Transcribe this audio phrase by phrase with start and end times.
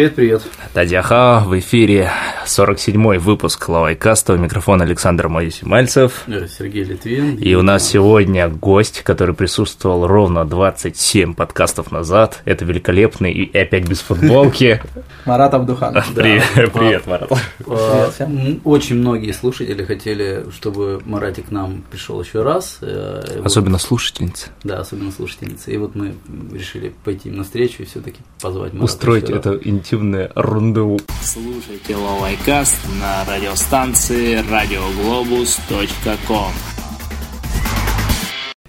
[0.00, 0.42] Привет, привет.
[0.72, 2.10] Тадяха, в эфире
[2.50, 4.32] 47-й выпуск Лавайкаста.
[4.32, 6.24] У микрофона Александр Мальцев.
[6.26, 7.36] Сергей Литвин.
[7.36, 12.42] И у нас сегодня гость, который присутствовал ровно 27 подкастов назад.
[12.44, 14.82] Это великолепный и опять без футболки.
[15.26, 15.94] Марат Абдухан.
[16.14, 17.30] Привет, Марат.
[17.66, 18.10] А,
[18.64, 22.78] очень многие слушатели хотели, чтобы Маратик к нам пришел еще раз.
[22.80, 24.48] Э, особенно слушательницы.
[24.64, 25.72] Да, особенно слушательницы.
[25.72, 26.14] И вот мы
[26.52, 28.92] решили пойти им навстречу и все-таки позвать Марата.
[28.92, 30.98] Устроить это интимное рандеву.
[31.22, 31.96] Слушайте
[32.50, 36.50] Ловайкаст на радиостанции radioglobus.com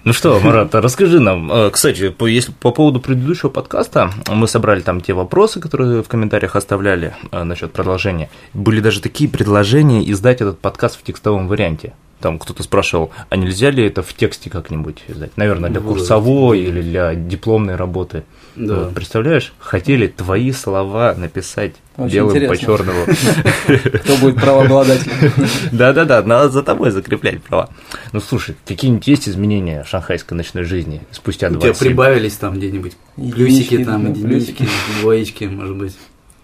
[0.03, 4.81] ну что, Марат, расскажи нам, э, кстати, по, если, по поводу предыдущего подкаста, мы собрали
[4.81, 8.29] там те вопросы, которые в комментариях оставляли э, насчет продолжения.
[8.53, 11.93] Были даже такие предложения издать этот подкаст в текстовом варианте.
[12.19, 15.35] Там кто-то спрашивал, а нельзя ли это в тексте как-нибудь издать?
[15.37, 18.25] Наверное, для курсовой или для дипломной работы.
[18.55, 18.75] Да.
[18.75, 22.55] Вот, представляешь, хотели твои слова написать Очень белым интересно.
[22.55, 23.05] по черному.
[24.03, 25.31] Кто будет правообладателем?
[25.71, 27.69] Да-да-да, надо за тобой закреплять права.
[28.11, 32.97] Ну слушай, какие-нибудь есть изменения шанхайской ночной жизни спустя 20 У тебя прибавились там где-нибудь
[33.15, 34.67] плюсики, там, единички,
[34.99, 35.95] двоечки, может быть?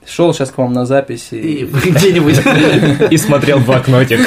[0.08, 4.20] Шел сейчас к вам на запись и где-нибудь и смотрел блокнотик.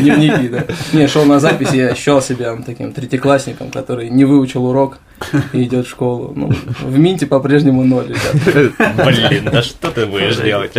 [0.00, 0.64] Дневники, да.
[0.92, 4.98] Не, шел на запись, я ощущал себя таким третьеклассником, который не выучил урок
[5.52, 6.32] и идет в школу.
[6.34, 6.50] Ну,
[6.82, 10.72] в Минте по-прежнему ноль, Блин, да что ты будешь делать?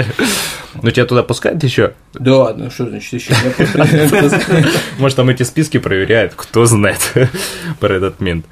[0.81, 1.93] Ну, тебя туда пускают еще?
[2.13, 3.33] Да, ну что значит еще
[4.99, 7.13] Может, там эти списки проверяют, кто знает
[7.79, 8.45] про этот Минт.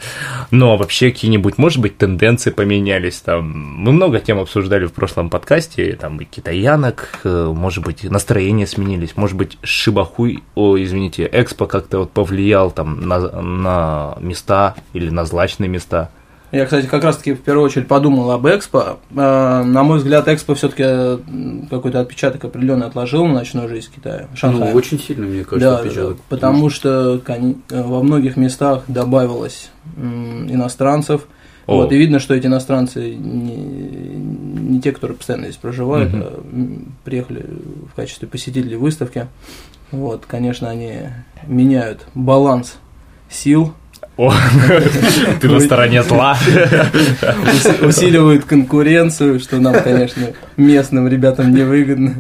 [0.51, 3.51] Ну, а вообще какие-нибудь, может быть, тенденции поменялись там?
[3.51, 9.15] Мы много тем обсуждали в прошлом подкасте, там и китаянок, э, может быть, настроения сменились,
[9.15, 15.25] может быть, Шибахуй, о, извините, Экспо как-то вот повлиял там на, на места или на
[15.25, 16.09] злачные места.
[16.51, 18.97] Я, кстати, как раз-таки в первую очередь подумал об Экспо.
[19.11, 21.17] Э, на мой взгляд, Экспо все-таки э,
[21.69, 24.27] какой-то отпечаток определенный отложил на ночную жизнь Китая.
[24.35, 24.71] Шанхая.
[24.71, 26.17] Ну, очень сильно, мне кажется, да, отпечаток.
[26.29, 27.19] Потому что
[27.69, 31.27] во многих местах добавилось иностранцев,
[31.67, 31.77] о.
[31.77, 36.23] Вот, и видно, что эти иностранцы не, не те, которые постоянно здесь проживают, угу.
[36.23, 36.43] а
[37.03, 37.45] приехали
[37.91, 39.27] в качестве посетителей выставки.
[39.91, 40.99] Вот, конечно, они
[41.47, 42.77] меняют баланс
[43.29, 43.73] сил.
[44.17, 44.31] О,
[45.41, 46.37] ты на стороне зла.
[47.81, 50.27] Усиливают конкуренцию, что нам, конечно,
[50.57, 52.15] местным ребятам невыгодно.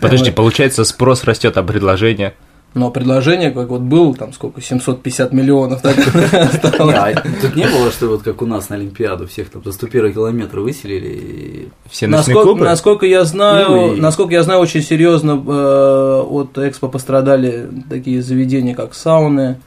[0.00, 2.34] Подожди, получается, спрос растет, а предложение?
[2.76, 5.96] Но предложение, как вот был, там сколько, 750 миллионов, так
[7.40, 10.60] тут не было, что вот как у нас на Олимпиаду, всех там за 101 километр
[10.60, 11.70] выселили.
[11.88, 17.66] Все насколько, насколько я знаю, ну, насколько я знаю, очень серьезно э, от Экспо пострадали
[17.88, 19.58] такие заведения, как сауны,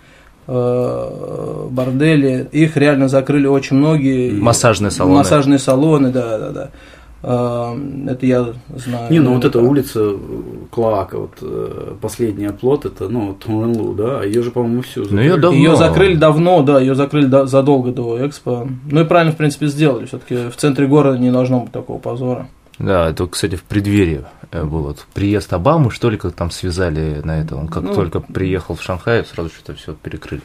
[0.46, 2.48] э, бордели.
[2.52, 4.40] Их реально закрыли очень многие.
[4.40, 5.18] Массажные салоны.
[5.18, 6.70] Массажные салоны, да, да, да.
[7.22, 9.12] А, это я знаю.
[9.12, 10.14] Не, ну вот эта улица
[10.72, 15.16] Клоака, вот э, последний оплот, это, ну, Тунлу, да, ее же, по-моему, всю закрыли.
[15.16, 15.58] Ну, ее, давно.
[15.58, 18.68] ее закрыли давно, да, ее закрыли до, задолго до Экспо.
[18.90, 20.06] Ну и правильно, в принципе, сделали.
[20.06, 22.48] Все-таки в центре города не должно быть такого позора.
[22.80, 27.22] Да, это, кстати, в преддверии э, был вот приезд Обамы, что ли, как там связали
[27.24, 27.58] на это.
[27.58, 30.42] Он как ну, только приехал в Шанхай, сразу что-то все перекрыли.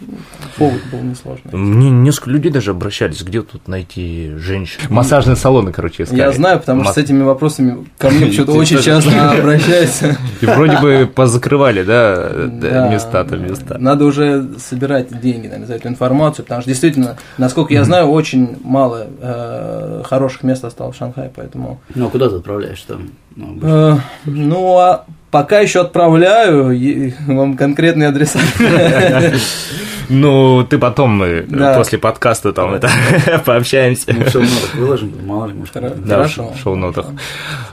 [0.59, 1.53] Повод был несложный.
[1.53, 4.81] Мне несколько людей даже обращались, где тут найти женщин.
[4.91, 6.19] Массажные салоны, короче, искали.
[6.19, 6.93] Я знаю, потому Мас...
[6.93, 10.19] что с этими вопросами ко мне что-то очень часто обращаются.
[10.41, 12.31] И вроде бы позакрывали, да,
[12.91, 13.79] места-то места.
[13.79, 18.57] Надо уже собирать деньги, наверное, за эту информацию, потому что действительно, насколько я знаю, очень
[18.65, 21.81] мало э, хороших мест осталось в Шанхае, поэтому...
[21.95, 23.11] Ну, а куда ты отправляешь там?
[23.37, 28.39] Ну, э, ну, а пока еще отправляю вам конкретные адреса.
[30.09, 31.77] Ну, ты потом мы да.
[31.77, 32.77] после подкаста там да.
[32.77, 34.13] это пообщаемся.
[34.13, 37.07] Мы в шоу-нотах выложим, мало ли, может, Да, в шоу-нотах.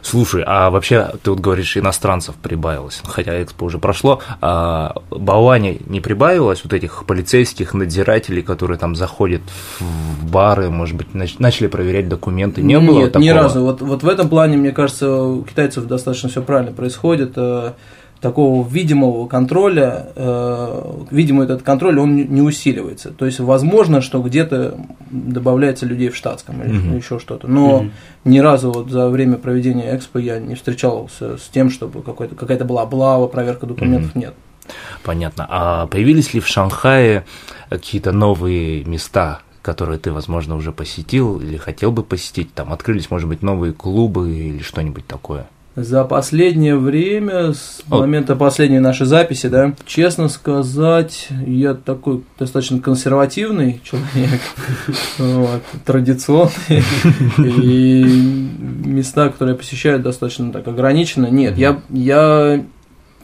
[0.02, 6.02] Слушай, а вообще, ты вот говоришь, иностранцев прибавилось, хотя экспо уже прошло, а Бауане не
[6.02, 9.42] прибавилось вот этих полицейских надзирателей, которые там заходят
[9.80, 12.62] в бары, может быть, начали проверять документы?
[12.62, 13.24] Не было Нет, такого?
[13.24, 13.62] ни разу.
[13.62, 17.74] Вот, вот в этом плане, мне кажется, у китайцев достаточно все правильно происходит э,
[18.22, 23.10] такого видимого контроля, э, видимо, этот контроль, он не усиливается.
[23.12, 24.78] То есть, возможно, что где-то
[25.10, 26.98] добавляется людей в штатском или угу.
[26.98, 27.48] еще что-то.
[27.48, 27.90] Но угу.
[28.26, 32.84] ни разу вот за время проведения экспо я не встречался с тем, чтобы какая-то была
[32.84, 34.20] облава, проверка документов, угу.
[34.20, 34.34] нет.
[35.04, 35.48] Понятно.
[35.50, 37.26] А появились ли в Шанхае
[37.70, 42.54] какие-то новые места, которые ты, возможно, уже посетил или хотел бы посетить?
[42.54, 45.48] Там открылись, может быть, новые клубы или что-нибудь такое?
[45.76, 48.02] За последнее время, с Вот.
[48.02, 54.42] момента последней нашей записи, да, честно сказать, я такой достаточно консервативный человек,
[55.18, 56.84] вот, традиционный,
[57.38, 58.04] и
[58.86, 61.28] места, которые я посещаю, достаточно так ограничены.
[61.32, 62.66] Нет, я, я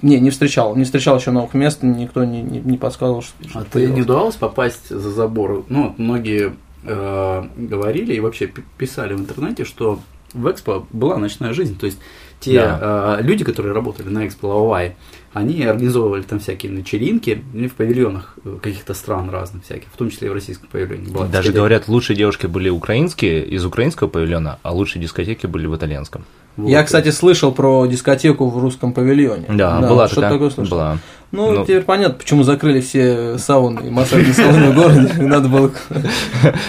[0.02, 3.64] не, не встречал, не встречал еще новых мест, никто не, не, не подсказывал, что А
[3.66, 5.66] ты не удавалось попасть за забор?
[5.68, 6.54] Ну, многие
[6.86, 10.00] э, говорили и вообще пи- писали в интернете, что
[10.34, 11.78] в Экспо была ночная жизнь.
[11.80, 11.98] То есть
[12.39, 14.95] те э, люди, которые работали на Экспо Лавай,
[15.34, 20.10] они организовывали там всякие вечеринки или в павильонах э, каких-то стран разных всяких, в том
[20.10, 21.07] числе и в российском павильоне.
[21.07, 21.57] Была Даже дискотека.
[21.57, 26.25] говорят, лучшие девушки были украинские, из украинского павильона, а лучшие дискотеки были в итальянском.
[26.57, 26.69] Вот.
[26.69, 29.45] Я, кстати, слышал про дискотеку в русском павильоне.
[29.50, 30.31] Да, была что такая.
[30.33, 30.75] такое слышал.
[30.77, 30.98] Была.
[31.31, 31.63] Ну, Ну.
[31.63, 35.13] теперь понятно, почему закрыли все сауны и массажные салоны в городе.
[35.21, 35.71] Надо было...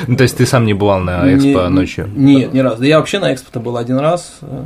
[0.07, 2.09] Ну, то есть ты сам не бывал на экспо ночью?
[2.15, 2.81] Нет, ни разу.
[2.81, 4.39] Да я вообще на экспо был один раз.
[4.43, 4.63] Э,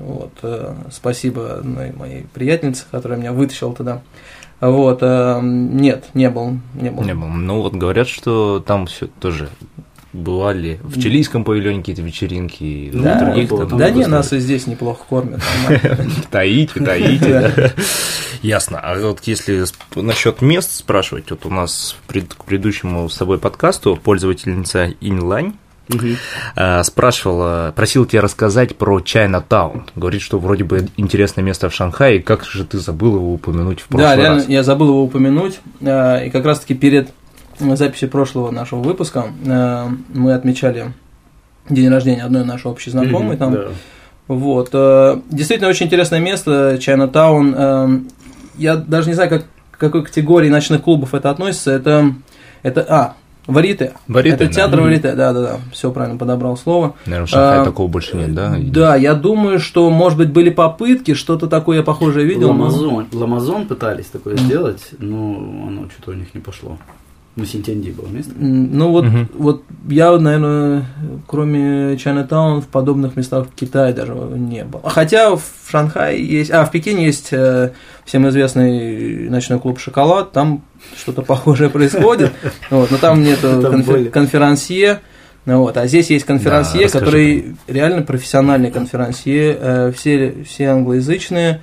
[0.00, 0.32] Вот.
[0.42, 4.02] э, Спасибо одной моей приятельнице, которая меня вытащила туда.
[4.60, 4.98] Вот.
[5.02, 6.58] э, Нет, не был.
[6.74, 7.04] Не был.
[7.04, 7.28] Не был.
[7.28, 9.48] Ну вот говорят, что там все тоже
[10.12, 13.68] бывали в чилийском павильоне какие-то вечеринки, и Да, других там.
[13.68, 15.40] там Да не, нас и здесь неплохо кормят.
[16.30, 17.52] Таите, таите.
[17.56, 17.70] да.
[18.42, 18.78] Ясно.
[18.80, 19.64] А вот если
[19.96, 25.54] насчет мест спрашивать, вот у нас к предыдущему с тобой подкасту пользовательница Инлайн
[25.88, 26.16] Мгм.
[26.54, 29.86] э, спрашивала, просил тебя рассказать про Чайна-таун.
[29.96, 33.86] Говорит, что вроде бы интересное место в Шанхае, как же ты забыл его упомянуть в
[33.86, 34.48] прошлый Да, реально, раз?
[34.48, 35.60] я забыл его упомянуть.
[35.80, 37.10] э, И как раз-таки перед
[37.60, 39.84] записью прошлого нашего выпуска э,
[40.14, 40.92] мы отмечали
[41.68, 43.52] день рождения одной нашей общей знакомой Мгм, там.
[43.52, 43.64] да.
[44.28, 44.70] Вот.
[44.72, 47.54] э, Действительно очень интересное место, Чайнатаун.
[47.56, 47.98] Э,
[48.56, 51.70] Я даже не знаю, как, к какой категории ночных клубов это относится.
[51.70, 52.12] Это,
[52.62, 53.14] это а,
[53.46, 53.92] Варите.
[54.08, 54.52] Варите, это да.
[54.52, 54.84] театр Мгм.
[54.88, 56.94] Варите, да-да-да, все правильно подобрал слово.
[57.06, 58.56] Наверное, в Шанхае А, такого больше нет, да?
[58.60, 62.52] Да, я думаю, что, может быть, были попытки, что-то такое я похожее видел.
[62.52, 65.36] но- Ламазон, Ламазон пытались такое сделать, но
[65.68, 66.76] оно что-то у них не пошло.
[67.38, 68.32] На Синтянди было место.
[68.36, 69.28] Ну вот, Мгм.
[69.34, 70.84] вот я, наверное,
[71.28, 74.80] кроме Чайнатаун в подобных местах в Китае даже не был.
[74.84, 77.70] Хотя в Шанхае есть, а в Пекине есть э,
[78.04, 80.62] всем известный ночной клуб «Шоколад», там
[80.96, 82.32] что-то похожее происходит,
[82.70, 84.98] вот, но там нет конфер- конферансье,
[85.44, 90.66] ну вот, а здесь есть конферансье, Да, расскажи который реально профессиональный конферансье, э, все, все
[90.70, 91.60] англоязычные,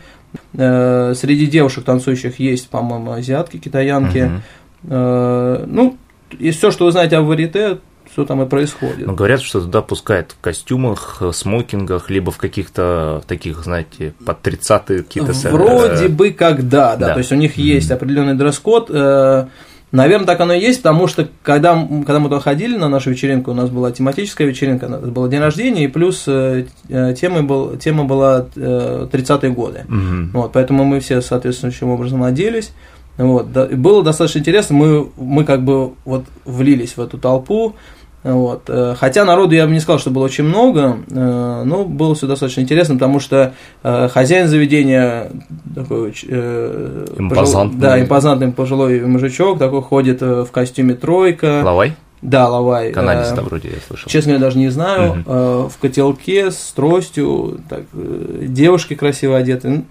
[0.54, 4.42] Э, среди девушек танцующих есть, по-моему, азиатки, китаянки, Мгм.
[4.90, 5.98] Э, Ну,
[6.38, 7.80] и все, что вы знаете о варите,
[8.12, 9.06] все там и происходит.
[9.06, 14.46] Но говорят, что туда пускают в костюмах, э, смокингах, либо в каких-то таких, знаете, под
[14.46, 15.34] 30-е какие-то...
[15.50, 17.14] Вроде бы как да, да, да.
[17.14, 18.90] то есть у них есть определенный дресс-код.
[18.90, 19.48] э,
[19.92, 21.74] Наверное, так оно и есть, потому что когда,
[22.06, 25.40] когда мы туда ходили на нашу вечеринку, у нас была тематическая вечеринка, это был день
[25.40, 29.86] рождения, и плюс э, э, темой был, тема была э, 30-е годы.
[29.88, 30.32] мгм.
[30.34, 32.72] Вот, поэтому мы все соответствующим образом оделись.
[33.18, 37.76] Вот, да, было достаточно интересно, мы, мы как бы вот влились в эту толпу.
[38.24, 38.64] Вот.
[38.70, 42.26] э, Хотя народу я бы не сказал, что было очень много, э, но было все
[42.26, 45.30] достаточно интересно, потому что э, хозяин заведения
[45.76, 47.80] такой Импозантный.
[47.80, 51.62] да, импозантный пожилой мужичок, такой ходит в костюме тройка.
[51.64, 51.94] Лавай?
[52.22, 52.92] Да, лавай.
[52.92, 54.10] Канадец, э, да, вроде я слышал.
[54.10, 55.24] Честно говоря, даже не знаю.
[55.28, 59.84] Э, В котелке с тростью, так, э, девушки красиво одеты.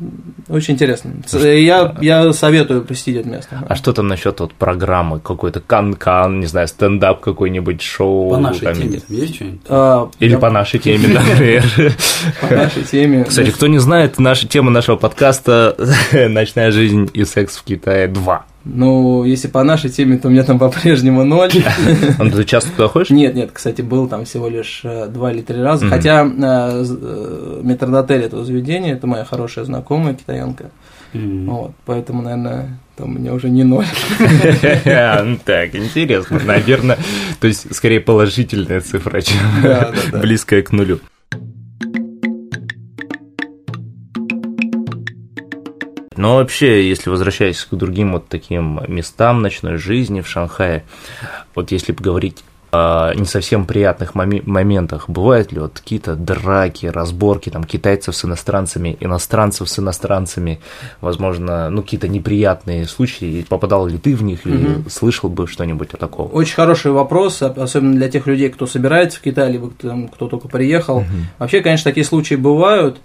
[0.48, 1.12] Очень интересно.
[1.26, 3.62] Ц- Я, я советую посетить это место.
[3.68, 8.30] А что там насчет вот программы, какой-то кан-кан, не знаю, стендап какой-нибудь, шоу?
[8.30, 9.00] По нашей комедия?
[9.00, 9.60] теме есть что-нибудь?
[9.68, 11.64] А, Или я- по нашей теме, например.
[12.40, 13.24] по нашей теме.
[13.24, 15.76] Кстати, кто не знает, наша тема нашего подкаста
[16.12, 18.38] «Ночная жизнь и секс в Китае 2».
[18.64, 21.52] Ну, если по нашей теме, то у меня там по-прежнему ноль.
[22.18, 23.10] Ну, Ты часто туда ходишь?
[23.10, 25.86] Нет, нет, кстати, был там всего лишь э, два или три раза.
[25.88, 30.70] Хотя э, э, метрдотель этого заведения, это моя хорошая знакомая китаянка.
[31.12, 33.86] Вот, поэтому, наверное, там у меня уже не ноль.
[35.24, 36.40] Ну, Так, интересно.
[36.44, 36.98] Наверное,
[37.40, 39.38] то есть, скорее положительная цифра, чем
[40.12, 40.98] близкая к нулю.
[46.24, 50.84] Но вообще, если возвращаясь к другим вот таким местам ночной жизни в Шанхае,
[51.54, 56.86] вот если бы говорить о не совсем приятных моми- моментах, бывают ли вот какие-то драки,
[56.86, 60.60] разборки там китайцев с иностранцами, иностранцев с иностранцами,
[61.02, 64.90] возможно, ну какие-то неприятные случаи, попадал ли ты в них, или Мгм.
[64.90, 66.30] слышал бы что-нибудь о таком?
[66.32, 70.28] Очень хороший вопрос, об- особенно для тех людей, кто собирается в Китай, либо кто, кто
[70.28, 71.04] только приехал.
[71.38, 72.98] Вообще, конечно, такие случаи бывают.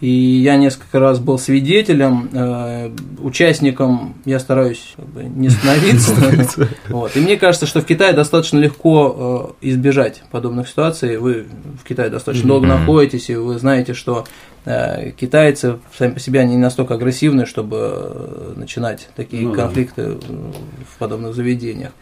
[0.00, 6.68] И я несколько раз был свидетелем, э, участником я стараюсь как бы, не становиться.
[6.90, 7.16] вот.
[7.16, 11.16] И мне кажется, что в Китае достаточно легко э, избежать подобных ситуаций.
[11.16, 11.46] Вы
[11.82, 14.26] в Китае достаточно долго находитесь, и вы знаете, что
[14.66, 20.10] э, китайцы сами по себе они не настолько агрессивны, чтобы э, начинать такие Ну конфликты
[20.10, 21.92] в подобных заведениях.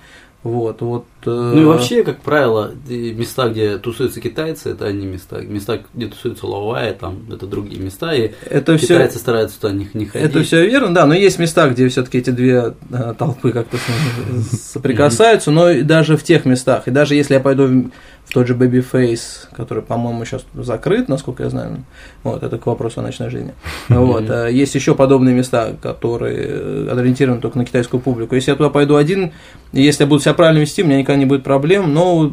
[0.44, 1.06] Вот, вот.
[1.24, 5.40] э, Ну и вообще, как правило, места, где тусуются китайцы, это одни места.
[5.40, 8.12] Места, где тусуются лавайи, там это другие места.
[8.14, 10.28] И это все китайцы стараются туда не, не ходить.
[10.28, 14.72] Это все верно, да, но есть места, где все-таки эти две э, толпы как-то с-
[14.74, 17.90] соприкасаются, но даже в тех местах, и даже если я пойду
[18.26, 21.84] в- тот же Babyface, который, по-моему, сейчас закрыт, насколько я знаю,
[22.22, 23.52] вот, это к вопросу о ночной жизни,
[23.88, 28.34] вот, э, есть еще подобные места, которые э, ориентированы только на китайскую публику.
[28.34, 29.32] Если я туда пойду один,
[29.72, 32.32] если я буду себя правильно вести, у меня никогда не будет проблем, но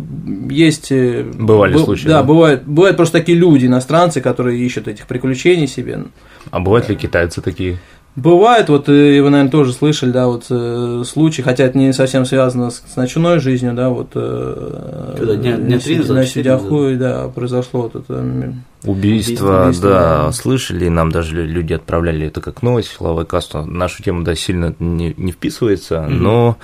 [0.49, 0.91] есть...
[0.91, 2.23] э, Бывали бу- случаи, Да, да?
[2.23, 6.03] бывают, бывают просто такие люди, иностранцы, которые ищут этих приключений себе,
[6.51, 7.77] А бывают ли китайцы такие?
[8.17, 12.25] Бывает, вот и вы, наверное, тоже слышали, да, вот э, случаи, хотя это не совсем
[12.25, 16.25] связано с, с ночной жизнью, да, вот э, Когда дня- дня на три назад, на
[16.25, 18.21] Сидяхуе, да, произошло вот это
[18.83, 20.31] Убийство, Убийство, да, да.
[20.33, 23.63] слышали, нам даже лю- люди отправляли это как новость, Лавой Касту.
[23.65, 26.57] Нашу тему, да, сильно не, не вписывается, но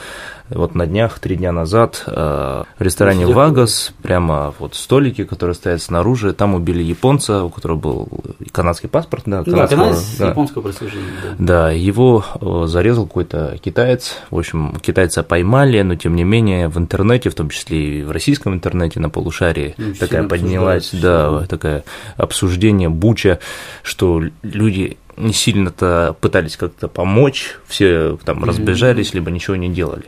[0.49, 3.35] вот на днях, три дня назад, э, в ресторане Сидяхуе.
[3.35, 8.07] Вагас, прямо вот столики, которые стоят снаружи, там убили японца, у которого был
[8.51, 10.29] канадский паспорт, да, Да, канадского, канадец да.
[10.29, 11.35] японского происхождения, да.
[11.37, 14.15] Да, его э, зарезал какой-то китаец.
[14.31, 18.11] В общем, китайца поймали, но тем не менее в интернете, в том числе и в
[18.11, 21.45] российском интернете на полушарии, Ну, такая поднялась, да, да.
[21.45, 21.83] такое
[22.17, 23.39] обсуждение, буча,
[23.83, 30.05] что люди не сильно-то пытались как-то помочь, все там разбежались, либо ничего не делали.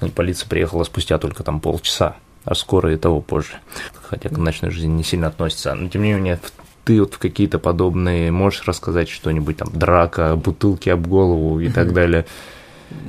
[0.00, 3.52] И полиция приехала спустя только там полчаса, а скоро и того позже.
[4.02, 5.74] Хотя к ночной жизни не сильно относится.
[5.74, 6.38] Но тем не менее,
[6.84, 11.92] ты вот в какие-то подобные можешь рассказать что-нибудь там, драка, бутылки об голову и так
[11.92, 12.26] далее.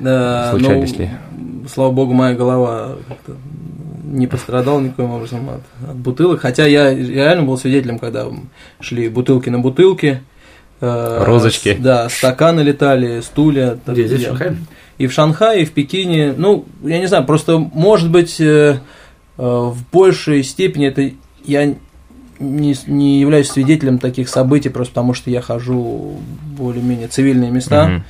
[0.02, 1.12] да, Случались ну, ли?
[1.72, 2.96] Слава богу, моя голова
[4.04, 8.28] не пострадала никоим образом от, от бутылок, хотя я реально был свидетелем, когда
[8.80, 10.22] шли бутылки на бутылки,
[10.80, 11.76] Розочки.
[11.76, 13.78] с- да, стаканы летали, стулья.
[13.86, 14.58] так Где, здесь, в Шанхае?
[14.98, 16.34] и в Шанхае, и в Пекине.
[16.38, 18.78] Ну, я не знаю, просто, может быть, э,
[19.38, 21.10] э, в большей степени это
[21.46, 21.74] я
[22.40, 27.88] не, не являюсь свидетелем таких событий, просто потому что я хожу в более-менее цивильные места.
[27.88, 28.04] Мгм.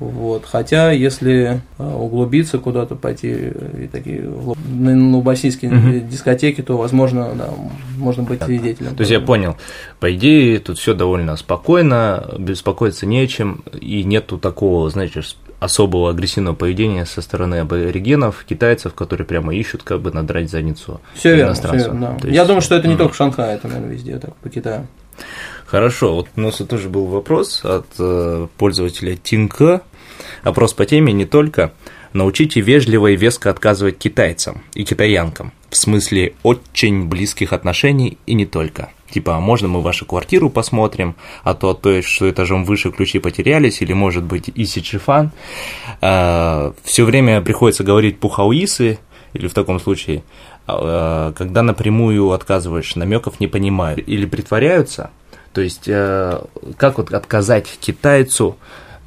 [0.00, 0.44] Вот.
[0.46, 6.08] Хотя, если э, углубиться куда-то, пойти э, и такие на новороссийские Мгм.
[6.08, 7.48] дискотеки, то, возможно, да,
[7.96, 8.94] можно быть свидетелем.
[8.94, 9.56] То есть я понял,
[10.00, 15.22] по идее, тут все довольно спокойно, беспокоиться не о чем, и нету такого, знаете,
[15.60, 21.34] особого агрессивного поведения со стороны аборигенов, китайцев, которые прямо ищут, как бы надрать задницу Все
[21.34, 21.84] верно, иностранцу.
[21.86, 22.18] верно, да.
[22.20, 22.98] То Я есть, думаю, что это не м.
[22.98, 24.86] только в Шанхае, это, наверное, везде так, по Китаю.
[25.68, 29.82] Хорошо, вот у нас тоже был вопрос от э, пользователя Тинка.
[30.42, 31.74] Опрос по теме не только
[32.14, 38.46] научите вежливо и веско отказывать китайцам и китаянкам, в смысле очень близких отношений и не
[38.46, 38.92] только.
[39.10, 43.18] Типа, а можно мы вашу квартиру посмотрим, а то, то есть, что этажом выше ключи
[43.18, 45.32] потерялись, или, может быть, иси чифан.
[46.00, 46.72] Все
[47.04, 48.98] время приходится говорить пухауисы,
[49.34, 50.22] или в таком случае,
[50.66, 55.10] а, э, когда напрямую отказываешь, намеков не понимают или притворяются.
[55.58, 56.40] То есть, э,
[56.76, 58.56] как вот отказать китайцу,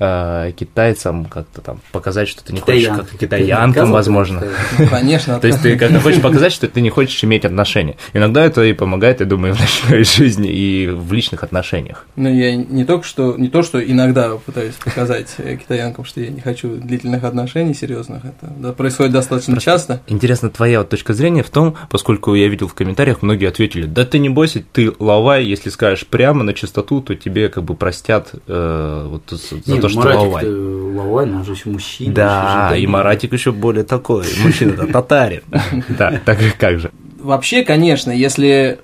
[0.02, 3.00] э, китайцам как-то там показать, что ты не хочешь, Китаян.
[3.00, 4.44] как китаянкам, возможно.
[4.80, 5.40] Ну, конечно.
[5.40, 7.98] То есть ты как-то хочешь показать, что ты не хочешь иметь отношения.
[8.14, 12.06] Иногда это и помогает, я думаю, в ночной жизни и в личных отношениях.
[12.16, 16.30] Ну, я не только что, не то, что иногда пытаюсь показать э, китаянкам, что я
[16.30, 18.24] не хочу длительных отношений серьезных.
[18.26, 20.02] Это происходит достаточно часто.
[20.08, 24.06] Интересно твоя вот точка зрения в том, поскольку я видел в комментариях, многие ответили, да
[24.06, 28.32] ты не бойся, ты лавай, если скажешь прямо на чистоту, то тебе как бы простят
[28.48, 30.46] э, вот за Не, то, что Маратик, лавай.
[30.48, 32.14] лавай, но он же еще мужчина.
[32.14, 35.42] Да, еще и Маратик еще более такой, мужчина-то татарин.
[35.90, 36.92] Да, так как же.
[37.20, 38.80] Вообще, конечно, если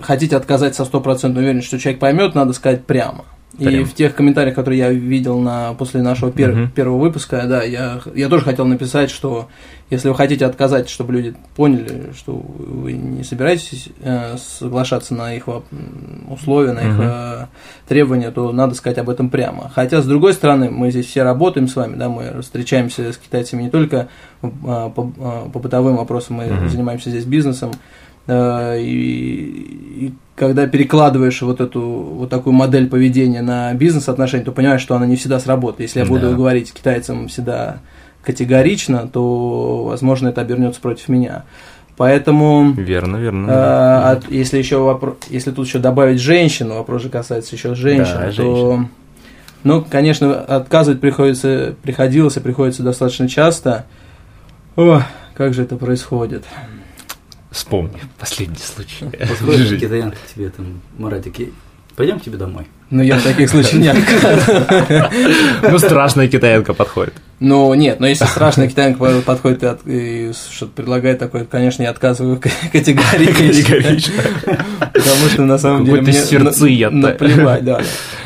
[0.00, 3.24] хотите отказать со стопроцентной уверенностью, что человек поймет, надо сказать прямо.
[3.58, 6.70] И в тех комментариях, которые я видел на, после нашего пер- Мгм.
[6.70, 9.48] первого выпуска, да, я, я тоже хотел написать, что
[9.90, 15.44] если вы хотите отказать, чтобы люди поняли, что вы не собираетесь э, соглашаться на их
[16.28, 17.02] условия, на их Мгм.
[17.02, 17.46] э,
[17.86, 19.70] требования, то надо сказать об этом прямо.
[19.74, 23.62] Хотя, с другой стороны, мы здесь все работаем с вами, да, мы встречаемся с китайцами
[23.62, 24.08] не только
[24.42, 24.48] э,
[24.94, 26.68] по, э, по бытовым вопросам, мы Мгм.
[26.68, 27.72] занимаемся здесь бизнесом,
[28.28, 34.96] и, и когда перекладываешь вот эту вот такую модель поведения на бизнес-отношения, то понимаешь, что
[34.96, 35.88] она не всегда сработает.
[35.88, 36.36] Если я буду Да.
[36.36, 37.78] говорить китайцам всегда
[38.22, 41.44] категорично, то, возможно, это обернется против меня.
[41.96, 43.50] Поэтому, Верно, верно.
[43.50, 48.14] э, от- если еще вопрос, если тут еще добавить женщину, вопрос же касается еще женщин,
[48.18, 48.88] Да, то, женщин.
[49.62, 53.84] ну, конечно, отказывать приходится, приходилось и приходится достаточно часто.
[54.74, 55.02] О,
[55.36, 56.44] как же это происходит?
[57.54, 59.04] Вспомни последний случай.
[59.28, 59.80] Подходит Жизнь.
[59.80, 61.52] китаянка к тебе там, Маратик,
[61.96, 62.66] пойдем к тебе домой.
[62.90, 65.10] Ну, я в таких случаях не отказываю.
[65.70, 67.14] Ну, страшная китаянка подходит.
[67.40, 71.90] Ну, нет, но если страшный китаянка подходит и, от- и что-то предлагает такое, конечно, я
[71.90, 72.40] отказываю
[72.72, 73.62] категорически.
[73.62, 74.12] Категорично.
[74.92, 77.80] Потому что на самом деле мне сердцеед, наплевать, да.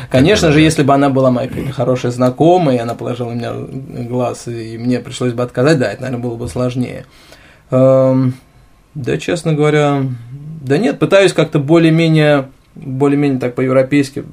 [0.09, 3.51] Конечно же, если бы она была моей хорошей знакомой, и она положила мне
[4.07, 7.05] глаз, и мне пришлось бы отказать, да, это, наверное, было бы сложнее.
[8.95, 10.03] Да, честно говоря,
[10.61, 14.23] да нет, пытаюсь как-то более-менее, более-менее так по-европейски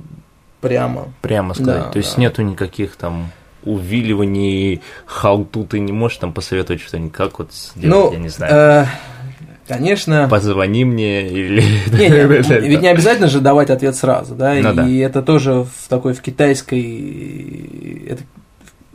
[0.61, 1.09] прямо.
[1.23, 1.85] Прямо сказать.
[1.85, 2.23] Да, То есть да.
[2.23, 3.31] нету никаких там
[3.65, 4.81] увиливаний,
[5.23, 8.55] how-to, ты не можешь там посоветовать что-нибудь, как вот сделать, Ну, я не знаю.
[8.55, 8.87] э,
[9.69, 10.29] конечно.
[10.31, 11.61] Позвони мне или...
[11.93, 15.07] Не, не, ведь не обязательно же давать ответ сразу, да, Ну и да.
[15.07, 18.23] это тоже в такой в китайской, это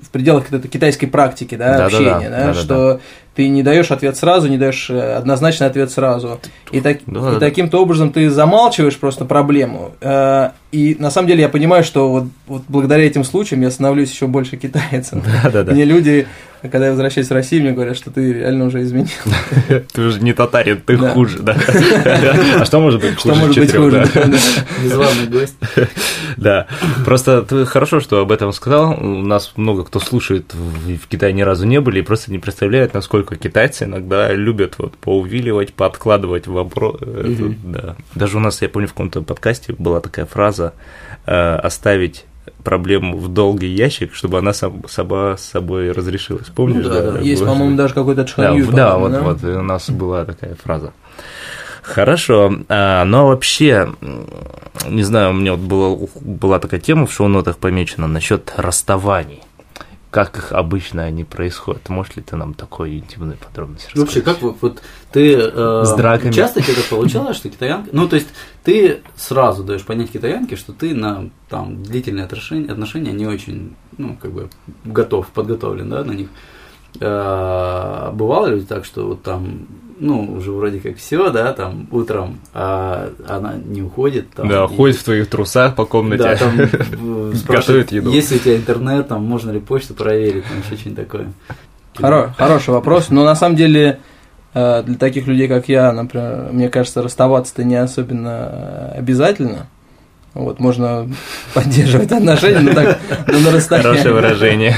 [0.01, 2.53] в пределах какой-то китайской практики, да, Да-да-да, общения, да, да-да-да.
[2.53, 3.00] что
[3.36, 6.40] ты не даешь ответ сразу, не даешь э, однозначный ответ сразу,
[6.72, 7.38] и, так, Да-да-да.
[7.38, 12.10] и таким-то образом ты замалчиваешь просто проблему, Э, и на самом деле я понимаю, что
[12.10, 15.22] вот, вот благодаря этим случаям я становлюсь еще больше китайцем.
[15.44, 15.72] Да-да-да.
[15.74, 16.28] Мне люди,
[16.62, 19.10] когда я возвращаюсь в Россию, мне говорят, что ты реально уже изменил.
[19.94, 21.58] Ты уже не татарин, ты хуже, да.
[22.60, 24.08] А что может быть Что хуже может быть хуже?
[24.84, 25.56] Незваный гость.
[26.38, 26.68] Да,
[27.06, 28.91] просто ты хорошо, что об этом сказал.
[28.91, 32.94] У нас много кто слушает, в Китае ни разу не были и просто не представляют,
[32.94, 37.00] насколько китайцы иногда любят вот поувиливать, подкладывать вопрос.
[37.01, 37.96] Да.
[38.15, 40.74] Даже у нас, я помню, в каком-то подкасте была такая фраза
[41.25, 42.25] э, «оставить
[42.62, 46.48] проблему в долгий ящик, чтобы она сам, сама собой разрешилась».
[46.48, 46.84] Помнишь?
[46.86, 47.20] Ну да, да.
[47.20, 47.50] Есть, было?
[47.50, 48.65] по-моему, даже какой-то Да, Чханью.
[48.65, 50.94] в- да, вот, вот у нас была такая фраза.
[51.82, 53.89] Хорошо, а, но вообще,
[54.88, 59.41] не знаю, у меня вот была, была такая тема в шоу-нотах помечена насчет расставаний.
[60.12, 61.88] Как их обычно они происходят?
[61.88, 64.08] Можешь ли ты нам такой интимную подробность рассказать?
[64.08, 64.82] Вообще, как вот, вот
[65.13, 66.34] ты э, С драками.
[66.34, 68.28] часто тебе так получалось, что китаянка, ну то есть
[68.65, 74.17] ты сразу даешь понять китаянке, что ты на там длительные отношения, отношения не очень, ну
[74.21, 74.50] как бы
[74.84, 76.28] готов, подготовлен, да, на них.
[77.00, 79.65] Э, бывало ли так, что вот там,
[80.02, 84.76] ну уже вроде как все, да, там утром, а она не уходит, там, Да, и-
[84.76, 86.24] ходит в твоих трусах по комнате.
[86.24, 88.10] да, там э, Готовит спрашивает, еду.
[88.12, 91.28] есть ли у тебя интернет, там можно ли почту проверить, там еще что-нибудь такое.
[91.98, 94.00] Хоро- хороший вопрос, но на самом деле
[94.54, 99.68] э, для таких людей, как я, например, мне кажется, расставаться-то не особенно э, обязательно.
[100.34, 101.08] Вот, можно
[101.54, 103.90] поддерживать отношения, но так, но на расстоянии.
[103.90, 104.76] Хорошее выражение.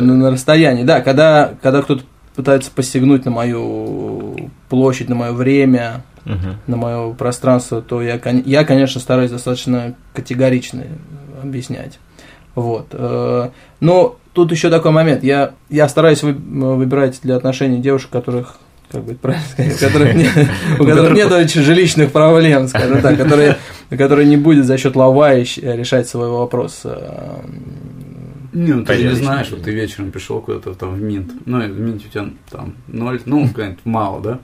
[0.00, 6.02] Ну, на расстоянии, да, когда, когда кто-то пытается посягнуть на мою площадь, на мое время,
[6.24, 6.56] Мгм.
[6.66, 10.84] на мое пространство, то я, я, конечно, стараюсь достаточно категорично
[11.42, 11.98] объяснять.
[12.54, 12.88] Вот.
[12.92, 13.48] э,
[13.80, 15.22] Но тут еще такой момент.
[15.22, 18.56] Я, я стараюсь вы- выбирать для отношений девушек, которых
[18.90, 20.30] как бы правильно сказать, у которых нет,
[20.78, 23.56] у которых нет очень жилищных проблем, скажем так, которые,
[23.90, 26.82] которые не будет за счет лава решать свой вопрос.
[28.54, 31.60] Не, ну ты же не знаешь, вот ты вечером пришел куда-то там в Минт, ну,
[31.60, 33.48] в Минте у тебя там ноль, ну,
[33.84, 34.40] мало, да,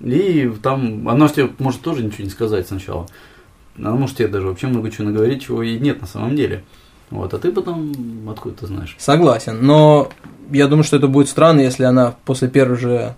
[0.00, 3.06] и там, она же тебе может тоже ничего не сказать сначала,
[3.76, 6.64] она может тебе даже вообще много чего наговорить, чего и нет на самом деле,
[7.10, 7.92] вот, а ты потом
[8.28, 8.96] откуда ты знаешь?
[8.98, 10.10] Согласен, но
[10.50, 13.14] я думаю, что это будет странно, если она после первой же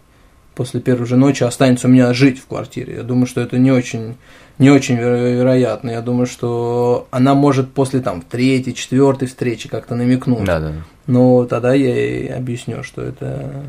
[0.55, 2.97] после первой же ночи останется у меня жить в квартире.
[2.97, 4.17] Я думаю, что это не очень
[4.59, 5.91] не очень веро- вероятно.
[5.91, 10.45] Я думаю, что она может после там третьей, четвертой встречи как-то намекнуть.
[10.45, 10.73] Да, да.
[11.07, 13.65] Но тогда я ей объясню, что это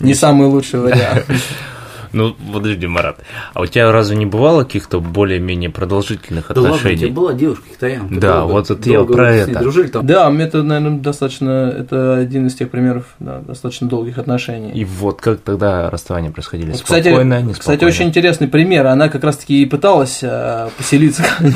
[0.00, 1.26] не самый лучший вариант.
[2.12, 3.18] Ну, подожди, Марат,
[3.54, 7.12] а у тебя разве не бывало каких-то более-менее продолжительных Да ладно, у тебя отношений?
[7.12, 8.14] была девушка китаянка.
[8.20, 9.60] Да, долго- вот это я долго про с ней это.
[9.60, 10.06] дружили там?
[10.06, 14.72] Да, это, наверное, достаточно, это один из тех примеров да, достаточно долгих отношений.
[14.72, 16.72] И вот как тогда расставания происходили?
[16.72, 17.58] Вот, кстати, Спокойно, неспокойно?
[17.58, 18.86] Кстати, очень интересный пример.
[18.86, 21.22] Она как раз-таки и пыталась э, поселиться.
[21.22, 21.54] ко мне.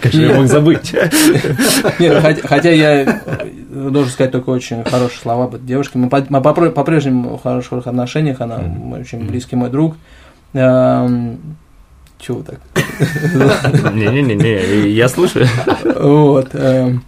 [0.00, 0.94] Как же я мог забыть?
[1.98, 3.20] Нет, хотя, хотя я
[3.70, 5.98] должен сказать только очень хорошие слова об этой девушке.
[5.98, 8.40] Мы, по- мы по-прежнему в хороших отношениях.
[8.40, 9.96] Она мой очень близкий мой друг.
[10.52, 11.38] Эм,
[12.18, 12.60] Чего так?
[13.94, 15.46] Не-не-не, я слушаю.
[15.84, 16.48] Вот.
[16.54, 17.02] эм,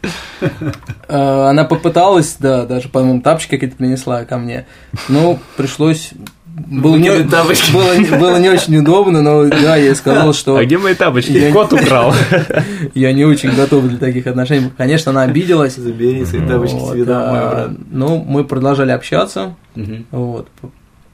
[1.08, 4.66] э, Она попыталась, да, даже, по-моему, тапочки какие-то принесла ко мне.
[5.08, 6.12] Ну, пришлось...
[6.54, 7.72] Было не, тапочки.
[7.74, 11.32] было, было не очень удобно, но да, я ей сказал, что А где мои тапочки?
[11.32, 12.14] Я- Кот украл.
[12.94, 14.70] я не очень готов для таких отношений.
[14.76, 15.76] Конечно, она обиделась.
[15.76, 17.70] Забери свои тапочки Вот, себе домой, брат.
[17.90, 19.54] Ну, мы продолжали общаться.
[19.74, 20.06] Мгм.
[20.10, 20.48] Вот.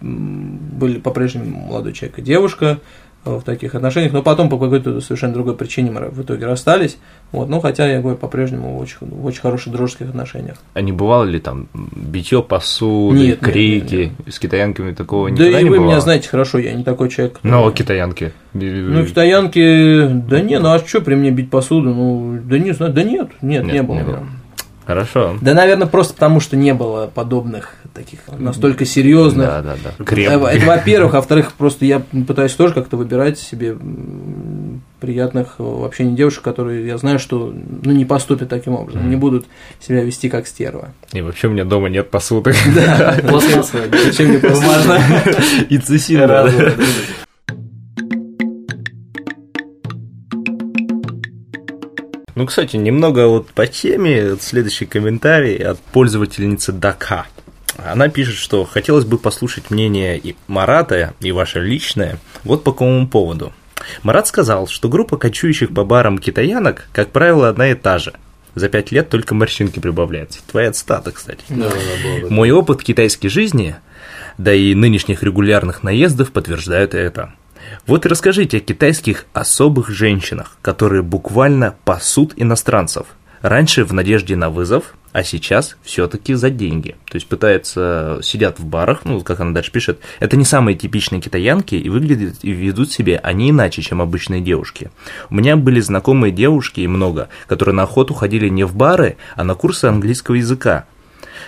[0.00, 2.78] Были по-прежнему молодой человек и девушка,
[3.36, 6.98] в таких отношениях, но потом по какой-то совершенно другой причине мы в итоге расстались.
[7.30, 10.56] Вот, но хотя я говорю, по-прежнему в очень, в очень хороших дружеских отношениях.
[10.74, 14.12] А не бывало ли там битье посуды, Нет, крики?
[14.26, 15.90] нет, С китаянками такого Да никогда и не вы бывало?
[15.92, 17.38] меня знаете хорошо, я не такой человек.
[17.42, 18.32] Ну, а китаянки.
[18.54, 21.90] Ну, китаянки, да не, ну а что при мне бить посуду?
[21.94, 23.94] Ну, да не знаю, да нет, нет, Нет, не было.
[23.96, 24.22] не было.
[24.88, 24.94] Да.
[24.94, 25.38] Хорошо.
[25.40, 29.46] Да, наверное, просто потому, что не было подобных таких настолько серьезных.
[29.46, 29.90] Да, да, да.
[29.98, 30.32] Это, Крепких.
[30.32, 33.76] это, во-первых, а во-вторых, просто я пытаюсь тоже как-то выбирать себе
[35.00, 39.16] приятных э, в общении девушек, которые я знаю, что ну, не поступят таким образом, не
[39.16, 39.46] будут
[39.80, 40.88] себя вести как стерва.
[41.12, 42.54] И вообще у меня дома нет посуды.
[43.28, 43.90] Пластмассовая.
[44.04, 45.00] Зачем мне просто
[45.68, 46.28] И цисин.
[52.38, 57.26] Ну, кстати, немного вот по теме, следующий комментарий от пользовательницы Дака.
[57.76, 63.08] Она пишет, что хотелось бы послушать мнение и Марата и ваше личное вот по какому
[63.08, 63.52] поводу.
[64.04, 68.12] Марат сказал, что группа кочующих по барам китаянок, как правило, одна и та же.
[68.54, 70.38] За пять лет только морщинки прибавляются.
[70.46, 71.42] Твоя цитата, кстати.
[71.48, 72.30] Да, да, было бы.
[72.30, 73.74] Мой опыт китайской жизни,
[74.38, 77.34] да и нынешних регулярных наездов подтверждают это.
[77.86, 83.06] Вот и расскажите о китайских особых женщинах, которые буквально пасут иностранцев.
[83.40, 86.96] Раньше в надежде на вызов, а сейчас все-таки за деньги.
[87.06, 91.20] То есть пытаются, сидят в барах, ну, как она дальше пишет, это не самые типичные
[91.20, 94.90] китаянки, и выглядят и ведут себя они иначе, чем обычные девушки.
[95.30, 99.44] У меня были знакомые девушки, и много, которые на охоту ходили не в бары, а
[99.44, 100.86] на курсы английского языка.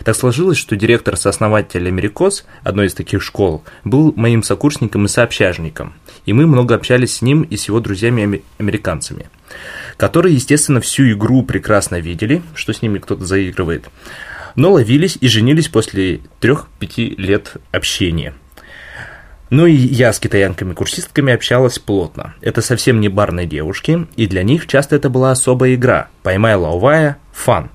[0.05, 6.33] Так сложилось, что директор-сооснователь Америкос, одной из таких школ, был моим сокурсником и сообщажником, и
[6.33, 9.29] мы много общались с ним и с его друзьями-американцами,
[9.97, 13.89] которые, естественно, всю игру прекрасно видели, что с ними кто-то заигрывает,
[14.57, 18.35] но ловились и женились после 3-5 лет общения.
[19.51, 22.35] Ну и я с китаянками-курсистками общалась плотно.
[22.41, 26.09] Это совсем не барные девушки, и для них часто это была особая игра.
[26.23, 27.69] Поймай лаовая, фан.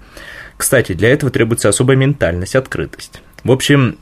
[0.57, 3.21] Кстати, для этого требуется особая ментальность, открытость.
[3.43, 3.97] В общем,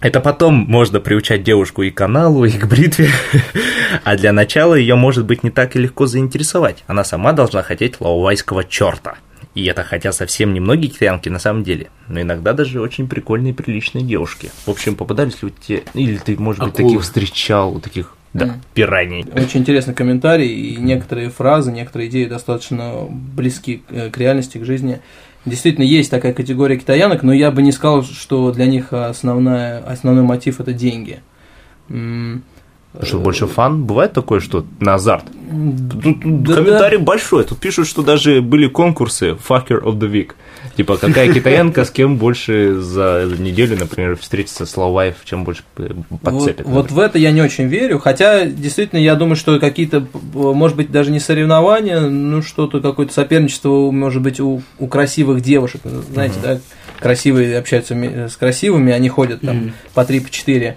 [0.00, 3.10] это потом можно приучать девушку и к каналу, и к бритве,
[4.04, 6.84] а для начала ее может быть не так и легко заинтересовать.
[6.86, 9.16] Она сама должна хотеть лаовайского черта.
[9.54, 14.04] И это хотя совсем немногие китаянки на самом деле, но иногда даже очень прикольные приличные
[14.04, 14.52] девушки.
[14.66, 16.90] В общем, попадались ли у тебя, или ты, может быть, Акулы.
[16.90, 19.26] таких встречал, таких, да, пираний.
[19.34, 25.00] Очень интересный комментарий, и некоторые фразы, некоторые идеи достаточно близки к к реальности, к жизни.
[25.48, 30.24] Действительно, есть такая категория китаянок, но я бы не сказал, что для них основная, основной
[30.24, 31.20] мотив– это деньги.
[33.02, 33.84] Что больше фан?
[33.84, 35.24] Бывает такое, что на азарт?
[35.24, 37.44] Тут да, комментарий большой.
[37.44, 40.32] Тут пишут, что даже были конкурсы Fucker of the Week.
[40.78, 45.64] Типа, какая китаянка с кем больше за неделю, например, встретится с Лауваев, чем больше
[46.22, 46.66] подцепит.
[46.66, 50.76] Вот, вот в это я не очень верю, хотя действительно я думаю, что какие-то, может
[50.76, 55.80] быть, даже не соревнования, ну что-то, какое-то соперничество, может быть, у, у красивых девушек,
[56.12, 56.60] знаете, да,
[57.00, 57.96] красивые общаются
[58.28, 59.72] с красивыми, они ходят там Мгм.
[59.94, 60.76] по три, по четыре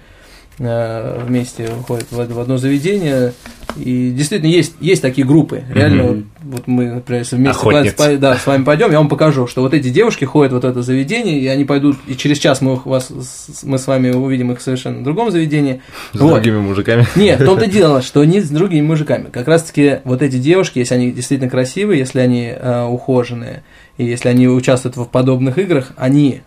[0.58, 3.34] э, вместе ходят в одно заведение.
[3.76, 5.62] И действительно есть, есть такие группы.
[5.72, 6.12] Реально, Мгм.
[6.42, 9.74] вот, вот мы, например, вместе по- да, с вами пойдем, я вам покажу, что вот
[9.74, 12.86] эти девушки ходят в вот это заведение, и они пойдут, и через час мы, их-
[12.86, 13.10] вас,
[13.62, 15.80] мы с вами увидим их в совершенно другом заведении.
[16.12, 16.34] С Вот.
[16.34, 17.06] другими мужиками.
[17.16, 19.28] Нет, в том-то дело, что не с другими мужиками.
[19.30, 23.62] Как раз-таки вот эти девушки, если они действительно красивые, если они э, ухоженные,
[23.98, 26.42] и если они участвуют в подобных играх, они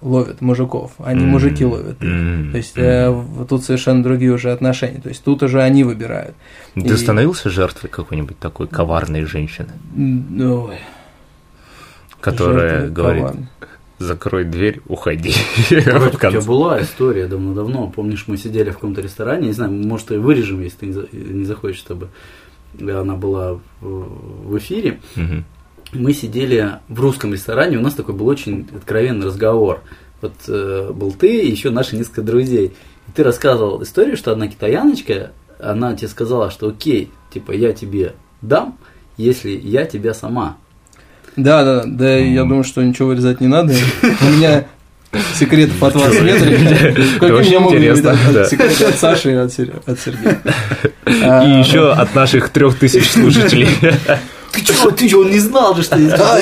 [0.00, 1.30] ловят мужиков, а не М.
[1.30, 1.98] мужики ловят.
[1.98, 2.06] То
[2.56, 5.00] есть э, тут совершенно другие уже отношения.
[5.00, 6.34] То есть тут уже они выбирают.
[6.74, 10.76] Ты И- становился жертвой какой-нибудь такой коварной женщины, ой,
[12.20, 13.48] которая жертвы говорит, коварны.
[13.98, 15.34] закрой дверь, уходи.
[15.70, 17.88] Вроде В у тебя была история давно-давно.
[17.88, 21.08] Помнишь, мы сидели в каком-то ресторане, не знаю, может, и вырежем, если ты не за-
[21.12, 22.08] не захочешь, чтобы
[22.80, 25.00] она была в эфире.
[25.16, 25.44] Мгм.
[25.92, 29.80] Мы сидели в русском ресторане, у нас такой был очень откровенный разговор.
[30.20, 32.72] Вот э, был ты и еще наши несколько друзей.
[33.06, 38.14] И ты рассказывал историю, что одна китаяночка, она тебе сказала, что окей, типа я тебе
[38.42, 38.76] дам,
[39.16, 40.58] если я тебя сама.
[41.36, 43.72] Да, да, да, я думаю, что ничего вырезать не надо.
[44.02, 44.66] У меня
[45.34, 46.40] секретов от вас нет.
[47.20, 48.44] Могут быть интересно, да.
[48.44, 50.40] секреты от Саши и от Сер- от Сергея?
[51.06, 53.68] И А, еще от наших трех тысяч слушателей.
[54.52, 56.40] Ты чего, ты чего, он не знал же, что есть Да,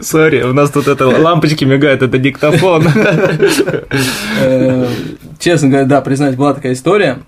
[0.00, 2.86] Сори, у нас тут это лампочки мигают, это диктофон.
[4.40, 4.86] Э,
[5.38, 7.18] Честно говоря, да, признать, была такая история.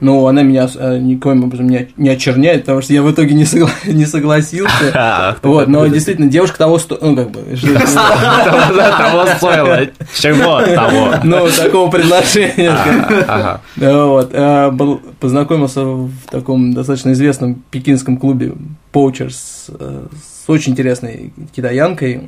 [0.00, 3.44] Но она меня э, никоим образом не, не очерняет, потому что я в итоге не,
[3.44, 3.70] согла...
[3.84, 5.36] не согласился.
[5.42, 9.86] Вот, но действительно, девушка того стоит, ну, как бы, Того стоило.
[10.14, 11.14] Чего того?
[11.24, 13.60] ну, такого предложения.
[13.76, 14.72] Вот, э,
[15.18, 18.52] познакомился в таком достаточно известном пекинском клубе
[18.92, 20.06] Поучерс э,
[20.44, 22.22] с очень интересной китаянкой,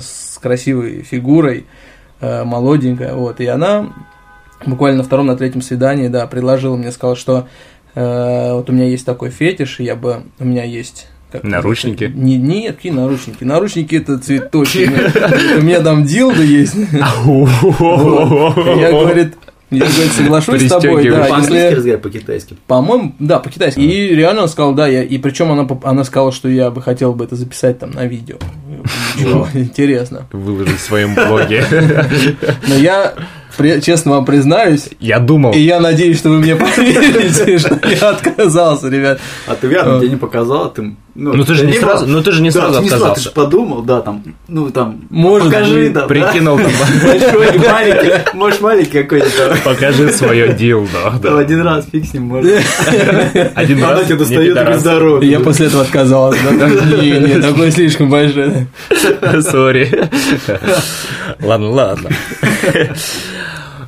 [0.00, 1.66] с красивой фигурой,
[2.20, 3.88] молоденькая, вот, и она
[4.66, 7.48] буквально на втором, на третьем свидании, да, предложила мне, сказала, что
[7.94, 12.12] э, вот у меня есть такой фетиш, и я бы, у меня есть как Наручники?
[12.14, 13.42] Не, нет, какие наручники?
[13.42, 14.88] Наручники это цветочки.
[15.58, 16.76] У меня там дилда есть.
[16.76, 16.90] Я,
[18.92, 19.34] говорит,
[19.70, 21.74] я, говорит, соглашусь с тобой, да, По-английски если...
[21.74, 22.56] разговаривать, по-китайски.
[22.68, 23.80] По-моему, да, по-китайски.
[23.80, 27.14] И реально он сказал, да, я, и причем она, она сказала, что я бы хотел
[27.14, 28.36] бы это записать там на видео.
[29.16, 30.28] Ничего, интересно.
[30.32, 31.64] Выложить в своем блоге.
[32.68, 33.14] Но я
[33.56, 38.10] при- честно вам признаюсь, Я думал, и я надеюсь, что вы мне поверите, что я
[38.10, 39.20] отказался, ребят.
[39.46, 40.94] А ты верно, тебе не показал, ты...
[41.16, 43.14] Ну, ты же не сразу- ну, ты же не Да, сразу отказался.
[43.14, 47.06] Ты же подумал, да, там, ну, там, Может покажи, да, прикинул, там, да.
[47.32, 51.14] Большой, маленький, может, маленький какой-то покажи свое дилдо.
[51.22, 52.52] Да, один раз фиг с ним, может.
[53.54, 55.28] Один Она раз тебе не достает здоровья.
[55.28, 56.40] И я после этого отказался.
[56.50, 58.66] да, Не, не, такой слишком большой.
[59.42, 60.08] Сори.
[61.40, 62.10] Ладно, ладно.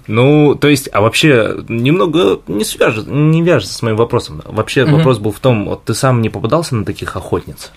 [0.07, 4.43] Ну, то есть, а вообще немного не свяжет, не вяжется с моим вопросом.
[4.45, 7.73] Вообще вопрос был в том, вот ты сам не попадался на таких охотниц?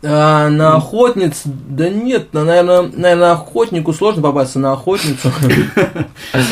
[0.00, 5.32] А, на охотниц, да нет, наверное, наверное, охотнику сложно попасться на охотницу.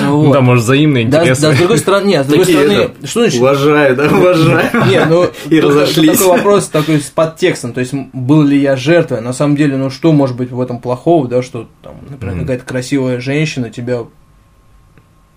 [0.02, 1.42] Ну, да, может, взаимные Да, интересы.
[1.42, 3.40] да, с другой стороны, нет, с другой стороны, что значит?
[3.40, 4.70] Уважаю, да, уважаю.
[4.90, 6.18] Нет, ну, И разошлись.
[6.18, 9.90] такой вопрос такой с подтекстом, то есть, был ли я жертвой, на самом деле, ну,
[9.90, 14.04] что может быть в этом плохого, да, что, там, например, какая-то красивая женщина тебя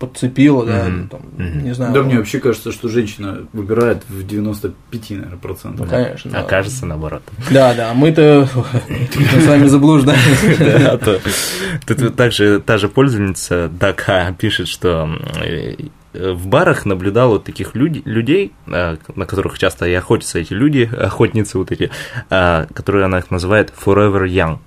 [0.00, 1.62] подцепила, да, ну, там, Мгм.
[1.62, 1.92] не знаю.
[1.92, 5.88] Да, мне вообще кажется, что женщина выбирает в 95, наверное, Ну, процентов.
[5.88, 6.30] конечно.
[6.32, 6.40] да.
[6.40, 7.22] Окажется наоборот.
[7.50, 8.48] Да, да, мы-то
[8.88, 10.98] мы с вами заблуждаемся.
[11.86, 15.08] Тут также та же пользовательница Дака пишет, что
[15.42, 15.74] э,
[16.14, 20.90] в барах наблюдала вот таких люд- людей, э, на которых часто и охотятся эти люди,
[20.98, 21.90] охотницы вот эти,
[22.30, 24.58] э, которые она их называет Forever Young.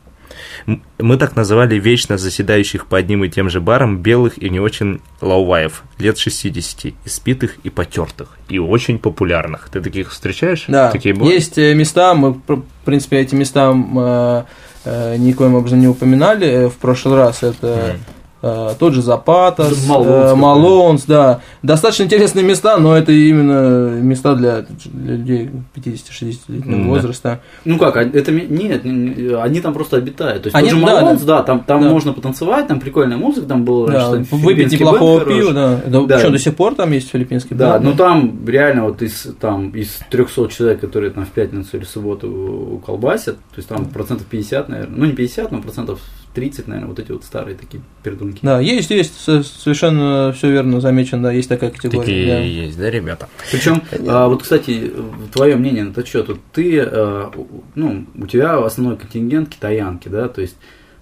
[0.98, 5.02] Мы так называли вечно заседающих по одним и тем же барам белых и не очень
[5.22, 9.70] лауваев, лет 60, испитых и потертых, и очень популярных.
[9.70, 10.66] Ты таких встречаешь?
[10.68, 14.44] Да, Такие есть э, места, мы, в принципе, эти места э,
[14.86, 17.44] э, никоим образом не упоминали в прошлый раз.
[17.44, 17.96] Это э,
[18.44, 20.36] тот же Zapatas, Да, Malone's э.
[20.36, 21.40] Malone's, да.
[21.62, 26.90] Достаточно интересные места, но это именно места для, для людей 50-60-летнего М, да.
[26.90, 27.40] возраста.
[27.66, 30.44] Ну как, а это нет, не- не- они там просто обитают.
[30.44, 31.90] То есть Они- тот же да, Malone's, да, там, там Да.
[31.90, 35.80] можно потанцевать, там прикольная музыка, там было Да, раньше, там выпить неплохого пива, да.
[35.88, 36.20] Да, Да.
[36.20, 37.86] Что, до сих пор там есть филиппинский Да, бенд?
[37.86, 41.90] ну там реально вот из, там, из 300 человек, которые там в пятницу или в
[41.90, 46.00] субботу колбасят, то есть там процентов 50, наверное, ну не 50, но процентов
[46.34, 48.40] 30, наверное, вот эти вот старые такие пердунки.
[48.42, 52.00] Да, есть, есть, со- совершенно все верно замечено, да, есть такая категория.
[52.00, 52.40] Такие да.
[52.40, 53.30] есть, да, ребята?
[53.52, 54.92] Причем, а, вот, кстати,
[55.32, 60.08] твое мнение на этот счет, вот ты, а, у- ну, у тебя основной контингент китаянки,
[60.08, 60.58] да, то есть,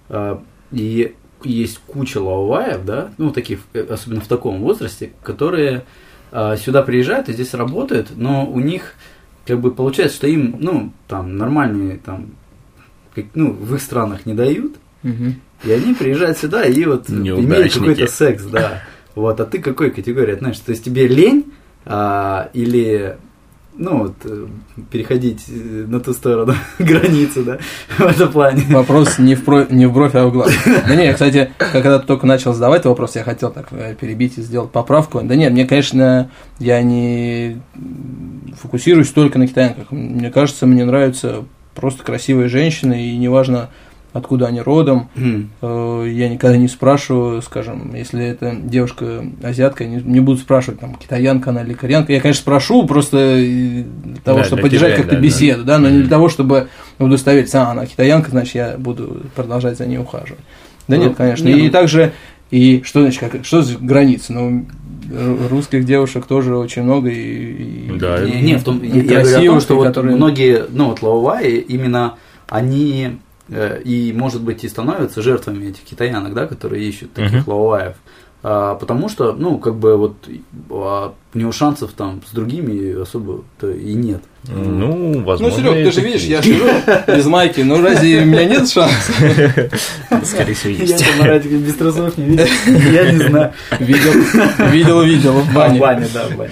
[0.08, 1.14] а, и
[1.44, 5.84] есть куча лауваев, да, ну, таких, э, особенно в таком возрасте, которые
[6.34, 8.94] а, сюда приезжают и здесь работают, но у них,
[9.46, 12.28] как бы, получается, что им, ну, там, нормальные, там,
[13.14, 18.06] как, ну, в их странах не дают, И они приезжают сюда и вот имеют какой-то
[18.06, 18.82] секс, да.
[19.14, 20.66] Вот, а ты какой категории относишься?
[20.66, 21.52] То есть тебе лень
[21.84, 23.16] а, или
[23.74, 24.46] ну вот э,
[24.90, 27.58] переходить э, на ту сторону границы, да,
[27.98, 28.64] в этом плане.
[28.68, 30.52] Вопрос не в, про- не в бровь, а в глаз.
[30.66, 34.42] Да не, кстати, когда ты только начал задавать вопрос, я хотел так э, перебить и
[34.42, 35.20] сделать поправку.
[35.22, 37.62] Да нет, мне, конечно, я не
[38.60, 39.90] фокусируюсь только на китаянках.
[39.90, 43.70] Мне кажется, мне нравятся просто красивые женщины, и неважно,
[44.12, 45.08] откуда они родом.
[45.60, 50.94] Э, Я никогда не спрашиваю, скажем, если это девушка азиатка, не, не буду спрашивать, там,
[50.96, 52.12] китаянка она или кореянка.
[52.12, 55.22] Я, конечно, спрошу просто для того, Да, чтобы для поддержать как-то да, да.
[55.22, 59.78] беседу, да, но не для того, чтобы удостовериться, а, она китаянка, значит, я буду продолжать
[59.78, 60.40] за ней ухаживать.
[60.88, 61.46] Да Ну, нет, конечно.
[61.48, 62.12] не, И ну- также,
[62.50, 64.32] и что значит, как, что за границы?
[64.34, 64.66] Ну,
[65.10, 68.88] ру- русских девушек тоже очень много, и, и- Да, и- Не, не, в том, и
[69.00, 72.14] я, говорю о том, что и вот которые- многие, ну вот лауваи, именно
[72.48, 73.18] они
[73.84, 77.52] и, может быть, и становятся жертвами этих китаянок, да, которые ищут таких Мгм.
[77.52, 77.94] лауваев.
[78.44, 80.16] А, потому что, ну, как бы вот
[80.70, 84.20] а, у него шансов там с другими особо-то и нет.
[84.48, 85.58] Ну, Ну, возможно.
[85.58, 86.66] Серег, и ты же видишь, я живу
[87.06, 89.14] без майки, ну разве у меня нет шансов?
[90.24, 91.06] Скорее всего, Я есть.
[91.06, 92.46] там Маратик без трусов не видел.
[92.92, 93.52] Я не знаю.
[93.78, 94.12] Видел,
[94.72, 95.78] видел, видел в бане.
[95.78, 96.50] в бане, да, в бане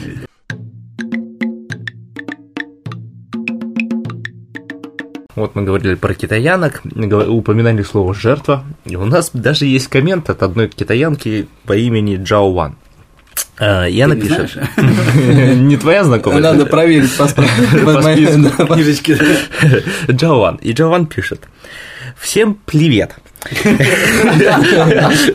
[5.36, 10.42] Вот мы говорили про китаянок, упоминали слово «жертва», и у нас даже есть коммент от
[10.42, 12.76] одной китаянки по имени Джао Ван.
[13.58, 16.40] А, И она не твоя знакомая?
[16.40, 18.66] Надо проверить по списку.
[18.66, 19.18] Книжечки.
[20.10, 20.56] Джоан.
[20.56, 21.42] И Джоан пишет.
[22.18, 23.16] Всем привет.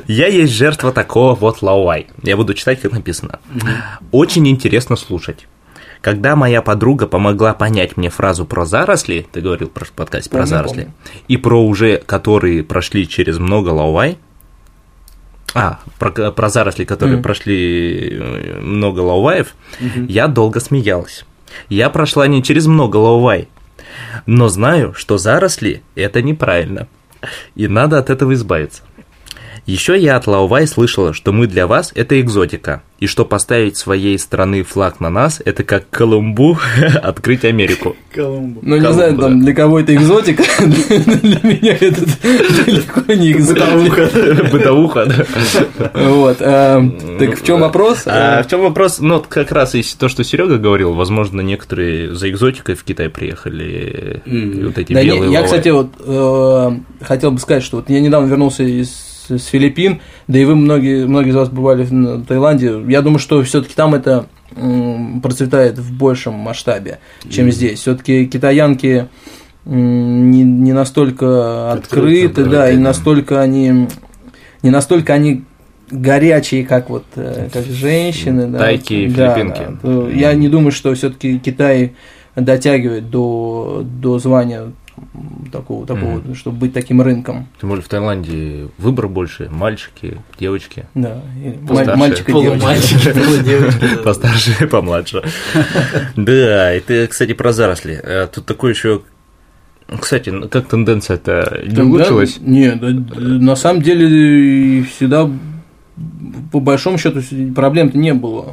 [0.07, 2.07] Я есть жертва такого вот лауай.
[2.23, 3.39] Я буду читать, как написано.
[4.11, 5.47] Очень интересно слушать.
[6.05, 10.47] Когда моя подруга помогла понять мне фразу про заросли, ты говорил про подкаст про Помню,
[10.47, 10.93] заросли, помню.
[11.27, 14.19] и про уже, которые прошли через много лауай,
[15.55, 17.23] а, про, про заросли, которые Мгм.
[17.23, 19.55] прошли э, много лауваев,
[20.07, 21.25] я долго смеялась.
[21.69, 23.47] Я прошла не через много лаувай,
[24.27, 26.87] но знаю, что заросли– это неправильно,
[27.55, 28.83] и надо от этого избавиться.
[29.65, 34.19] Еще я от Лаувай слышала, что мы для вас– это экзотика, и что поставить своей
[34.19, 36.59] страны флаг на нас– это как Колумбу
[37.01, 37.95] открыть Америку.
[38.13, 38.59] Колумбу.
[38.61, 42.05] Ну, не знаю, там для кого это экзотика, для меня это
[42.65, 44.51] далеко не экзотика.
[44.51, 45.25] Бытовуха.
[45.95, 46.37] Вот.
[46.41, 48.03] э, Так в чем вопрос?
[48.05, 48.99] А в чем вопрос?
[48.99, 53.09] Ну, вот как раз из то, что Серега говорил, возможно, некоторые за экзотикой в Китай
[53.09, 54.21] приехали,
[54.63, 56.71] вот эти белые я, кстати, вот э,
[57.03, 61.05] хотел бы сказать, что вот я недавно вернулся из с Филиппин, да и вы многие,
[61.05, 62.81] многие из вас бывали в Таиланде.
[62.87, 64.27] Я думаю, что все-таки там это
[65.21, 67.79] процветает в большем масштабе, чем здесь.
[67.79, 69.07] Все-таки китаянки
[69.65, 72.83] не, не настолько Открыты, открыты, да, открыты, и да.
[72.83, 73.87] настолько они
[74.61, 75.43] не настолько они
[75.91, 78.59] горячие, как вот э, как женщины, да.
[78.59, 79.61] Тайки и Да, филиппинки.
[79.69, 79.77] да.
[79.81, 81.93] То Я не думаю, что все-таки Китай
[82.35, 84.71] дотягивает до, до звания
[85.51, 87.47] такого, такого, чтобы быть таким рынком.
[87.59, 90.85] Тем более в Таиланде выбор больше, мальчики, девочки.
[90.95, 91.21] Да,
[91.67, 91.91] Постарше.
[91.91, 92.59] маль- мальчик и девочка.
[92.59, 93.79] Полумальчики, полудевочки.
[93.95, 94.01] да.
[94.03, 95.23] Постарше и помладше.
[96.15, 97.99] Да, и ты, кстати, про заросли.
[98.01, 99.01] Э, Тут такой еще.
[99.99, 102.37] Кстати, как тенденция-то не Да, улучшилась?
[102.39, 105.29] Нет, на самом деле всегда
[106.51, 107.21] по большому счету
[107.53, 108.51] проблем-то не было.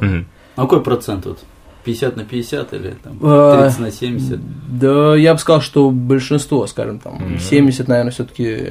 [0.55, 1.43] А какой процент вот?
[1.83, 4.39] 50 на 50 или там А, 30 на 70?
[4.79, 7.39] Да, я бы сказал, что большинство, скажем, там, Мгм.
[7.39, 8.65] 70, наверное, все-таки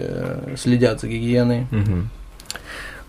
[0.56, 1.66] следят за гигиеной.
[1.70, 2.08] Мгм.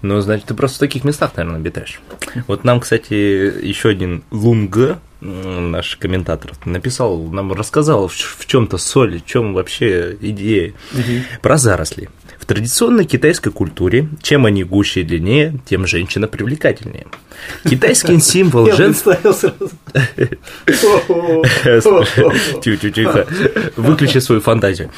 [0.01, 2.01] Ну, значит, ты просто в таких местах, наверное, обитаешь.
[2.47, 9.21] Вот нам, кстати, еще один Лунга, м, наш комментатор, написал, нам рассказал, в чем-то соль,
[9.21, 10.73] в чем вообще идея
[11.41, 12.09] про заросли.
[12.43, 17.07] В традиционной китайской культуре, чем они гуще и длиннее, тем женщина привлекательнее.
[17.63, 19.17] Китайский символ женства...
[22.91, 23.27] тихо.
[23.77, 24.91] Выключи свою фантазию.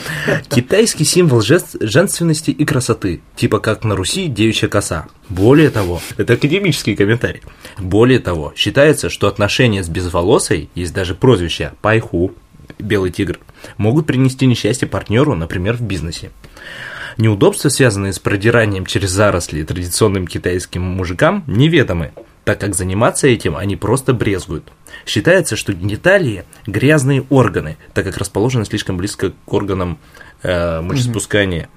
[0.49, 5.05] Китайский символ женственности и красоты, типа как на Руси девичья коса.
[5.29, 7.43] Более того, это академический комментарий.
[7.77, 12.33] Более того, считается, что отношения с безволосой, есть даже прозвище Пайху,
[12.79, 13.37] белый тигр,
[13.77, 16.31] могут принести несчастье партнеру, например, в бизнесе.
[17.17, 22.11] Неудобства, связанные с продиранием через заросли традиционным китайским мужикам, неведомы,
[22.43, 24.71] так как заниматься этим они просто брезгуют.
[25.05, 29.97] Считается, что гениталии– грязные органы, так как расположены слишком близко к органам
[30.45, 31.69] э, мочеспускания.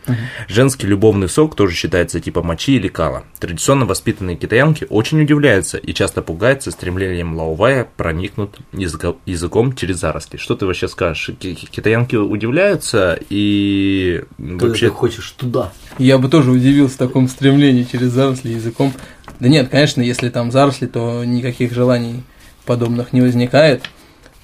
[0.49, 3.25] Женский любовный сок тоже считается типа мочи или кала.
[3.39, 10.37] Традиционно воспитанные китаянки очень удивляются и часто пугаются стремлением лаувая проникнуть языко- языком через заросли.
[10.37, 11.31] Что ты вообще скажешь?
[11.39, 15.73] Ки- Китаянки удивляются и Когда вообще ты хочешь туда.
[15.99, 18.93] Я бы тоже удивился в таком стремлении через заросли языком.
[19.41, 22.23] Да нет, конечно, если там заросли, то никаких желаний
[22.67, 23.85] подобных не возникает.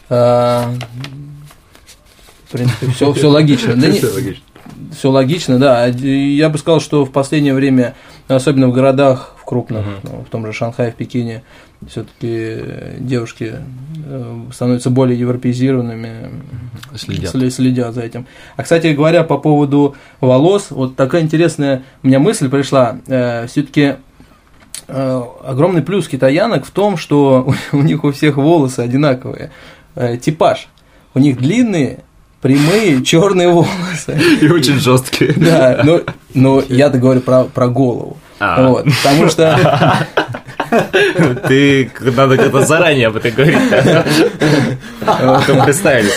[0.08, 0.74] А,
[2.54, 3.74] принципе, все, все логично.
[3.76, 4.42] Да Всё логично.
[4.92, 5.84] все логично, да.
[5.84, 7.94] А Я бы сказал, что в последнее время,
[8.28, 11.42] особенно в городах, в крупных, ну, в том же Шанхае, в Пекине,
[11.86, 12.60] все-таки
[12.98, 13.56] девушки
[14.06, 16.30] э, становятся более европеизированными,
[16.96, 17.52] следят.
[17.52, 18.26] следят за этим.
[18.56, 22.98] А, кстати говоря, по поводу волос, вот такая интересная у меня мысль пришла.
[23.48, 23.96] все-таки
[24.86, 29.50] огромный плюс китаянок в том, что у них у всех волосы одинаковые.
[29.94, 30.68] Э, типаж.
[31.14, 32.00] У них длинные,
[32.44, 34.20] прямые, черные волосы.
[34.42, 35.32] И очень жесткие.
[35.32, 36.02] Да, но,
[36.34, 38.18] но я-то говорю про, про голову.
[38.38, 38.68] А.
[38.68, 40.06] Вот, потому что
[41.48, 43.58] Ты надо как-то заранее об этом говорить.
[45.00, 46.10] Потом представили.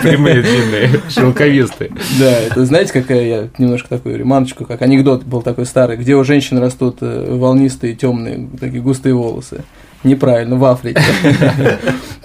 [0.00, 1.90] Прямые, длинные, шелковистые.
[2.18, 6.24] Да, это знаете, какая я немножко такую реманочку, как анекдот был такой старый, где у
[6.24, 9.62] женщин растут э, волнистые, темные, такие густые волосы.
[10.06, 11.02] Неправильно, в Африке.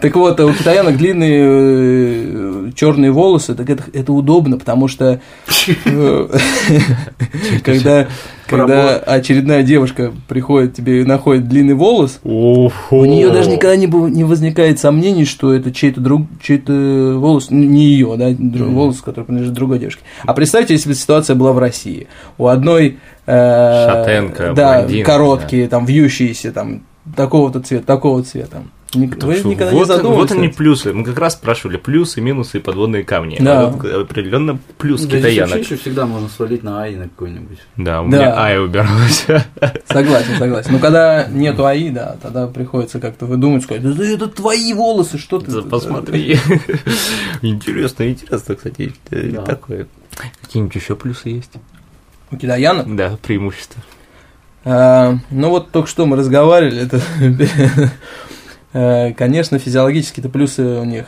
[0.02, 5.22] Так вот, у китаянок длинные, э, черные волосы, так это, это удобно, потому что
[5.86, 6.28] э,
[7.64, 8.08] когда,
[8.48, 12.72] когда очередная девушка приходит тебе и находит длинный волос, у
[13.06, 18.16] нее даже никогда не, не возникает сомнений, что это чей-то друг, чей-то волос, не ее,
[18.18, 20.02] да, волос, который принадлежит другой девушке.
[20.26, 22.08] А представьте, если бы ситуация была в России.
[22.40, 26.82] У одной э, Шатенка, да, короткие, там, вьющиеся, там,
[27.16, 28.64] такого-то цвета, такого цвета.
[28.94, 30.32] Ник- вы никогда вот, не задумывались?
[30.32, 30.94] Вот они плюсы.
[30.94, 33.38] Мы как раз спрашивали плюсы, минусы и подводные камни.
[33.40, 33.62] Да.
[33.62, 35.60] А вот определенно плюс да, китаянок.
[35.60, 37.60] еще всегда можно свалить на АИ на какой-нибудь.
[37.78, 38.18] Да, у да.
[38.18, 39.26] меня АИ убиралась.
[39.88, 40.74] Согласен, согласен.
[40.74, 45.40] Но когда нету АИ, да, тогда приходится как-то выдумать, сказать, да это твои волосы, что
[45.40, 45.52] ты...
[45.52, 46.38] Да, посмотри.
[47.42, 48.94] Интересно, интересно, кстати,
[49.46, 49.88] такое.
[50.42, 51.52] Какие-нибудь еще плюсы есть?
[52.30, 52.94] У китаянок?
[52.94, 53.82] Да, преимущества.
[54.64, 57.02] А, ну вот только что мы разговаривали, это
[58.74, 61.06] Э, конечно, физиологические-то плюсы у них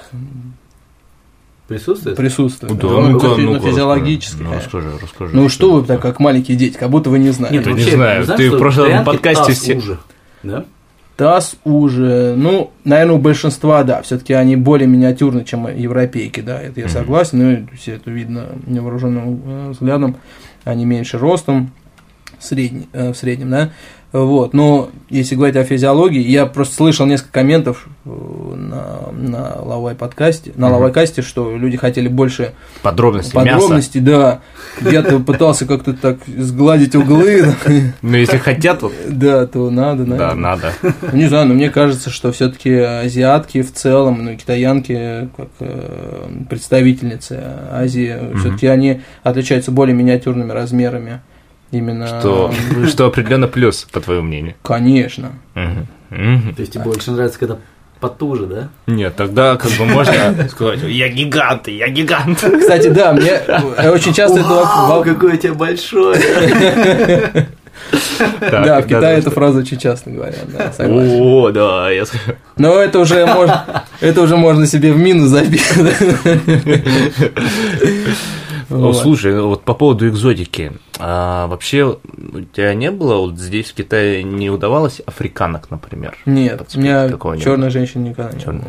[1.68, 2.18] Присутствует?
[2.18, 2.78] Присутствует.
[2.78, 4.42] Да, ну, ну, ну, физиологически.
[4.42, 5.34] Ну, расскажи, расскажи.
[5.34, 7.58] Ну, что вы так, как маленькие дети, как будто вы не знаете.
[7.58, 8.26] Нет, вообще, не знаю.
[8.28, 9.78] Ты в прошлом подкасте все...
[9.78, 9.98] Уже,
[10.44, 10.66] да?
[11.16, 16.80] Таз уже, ну, наверное, у большинства, да, все-таки они более миниатюрны, чем европейки, да, это
[16.80, 20.18] я согласен, ну, все это видно невооруженным э, взглядом,
[20.64, 21.72] они меньше ростом,
[22.44, 23.72] средний, э, в среднем, да,
[24.14, 29.96] вот, но если говорить о физиологии, я просто слышал несколько комментов э, на, на Лавай
[29.96, 30.76] подкасте, на угу.
[30.76, 34.42] Лавайкасте, что люди хотели больше подробностей, подробностей, да.
[34.82, 37.56] Я-то пытался как-то так сгладить углы.
[38.04, 38.92] Ну, если хотят, то...
[39.08, 40.74] Да, то надо, Да, надо.
[41.12, 47.42] Не знаю, но мне кажется, что все-таки азиатки в целом, ну, китаянки, как э, представительницы
[47.72, 51.22] Азии, все-таки они отличаются более миниатюрными размерами.
[51.74, 52.08] Именно...
[52.08, 52.54] Что,
[52.88, 54.54] что определенно плюс, по твоему мнению.
[54.62, 55.32] Конечно.
[55.56, 55.88] Угу.
[56.12, 56.54] Угу.
[56.56, 57.58] То есть тебе больше нравится, когда
[58.00, 58.70] потуже, да?
[58.86, 62.38] Нет, тогда как бы можно сказать, я гигант, я гигант.
[62.38, 63.42] Кстати, да, мне
[63.90, 64.50] очень часто это...
[64.50, 66.18] Вау, какой у тебя большой.
[68.40, 71.18] Да, в Китае эту фразу очень часто говорят, да, согласен.
[71.20, 72.06] О, да, я
[72.56, 75.68] Но это уже можно, это уже можно себе в минус забить.
[78.70, 78.98] Вот.
[78.98, 80.74] Слушай, вот по поводу экзотики.
[81.00, 86.18] А, вообще, у тебя не было, вот здесь в Китае не удавалось африканок, например?
[86.26, 87.10] Нет, у меня
[87.40, 88.62] черная женщина никогда не было.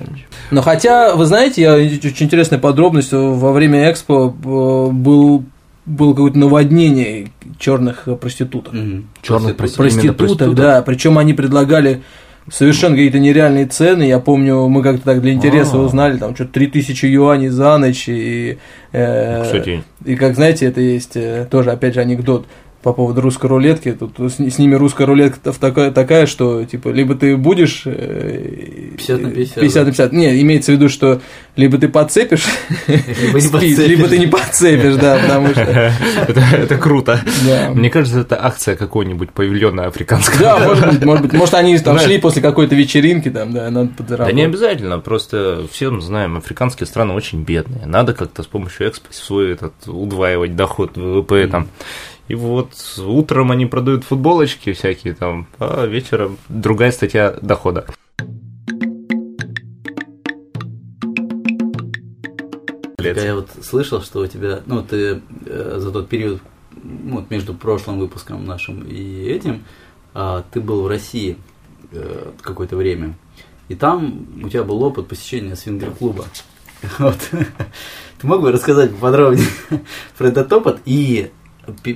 [0.50, 5.44] Но хотя, вы знаете, я очень интересная подробность, во время экспо э, был
[5.86, 8.72] было какое-то наводнение черных проституток.
[8.72, 9.02] Угу.
[9.22, 10.82] Черных проституток, проституток, да.
[10.82, 12.02] Причем они предлагали
[12.50, 14.04] совершенно какие-то нереальные цены.
[14.04, 15.84] Я помню, мы как-то так для интереса А-а-а.
[15.84, 18.08] узнали, там что-то 3000 юаней за ночь.
[18.08, 18.58] И,
[18.92, 19.82] э, Кстати.
[20.04, 22.46] и как знаете, это есть э, тоже, опять же, анекдот
[22.84, 23.92] по поводу русской рулетки.
[23.92, 29.30] Тут с, с ними русская рулетка такая, такая, что типа либо ты будешь 50 на
[29.30, 29.54] 50.
[29.54, 30.12] 50 на 50.
[30.12, 31.22] Не, имеется в виду, что
[31.56, 32.44] либо ты подцепишь,
[32.86, 33.86] либо, не подцепишь.
[33.88, 35.62] либо ты не подцепишь, да, потому что.
[36.28, 37.20] это, это круто.
[37.48, 37.70] Да.
[37.70, 40.40] Мне кажется, это акция какой-нибудь павильона африканского.
[40.40, 41.32] Да, может быть, может быть.
[41.32, 44.34] Может, они там шли после какой-то вечеринки, там, да, надо подзаработать.
[44.34, 47.86] Да не обязательно, просто все мы знаем, африканские страны очень бедные.
[47.86, 51.68] Надо как-то с помощью экспо свой этот удваивать доход ВВП там.
[52.26, 57.86] И вот утром они продают футболочки всякие там, а вечером другая статья дохода.
[62.98, 66.40] Я вот слышал, что у тебя, ну, ты э, за тот период,
[66.82, 69.64] ну, вот между прошлым выпуском нашим и этим,
[70.14, 71.36] э, ты был в России
[71.92, 73.14] э, какое-то время.
[73.68, 76.24] И там у тебя был опыт посещения свингер-клуба.
[76.98, 77.16] Вот.
[78.18, 79.48] Ты мог бы рассказать подробнее
[80.18, 81.30] про этот опыт и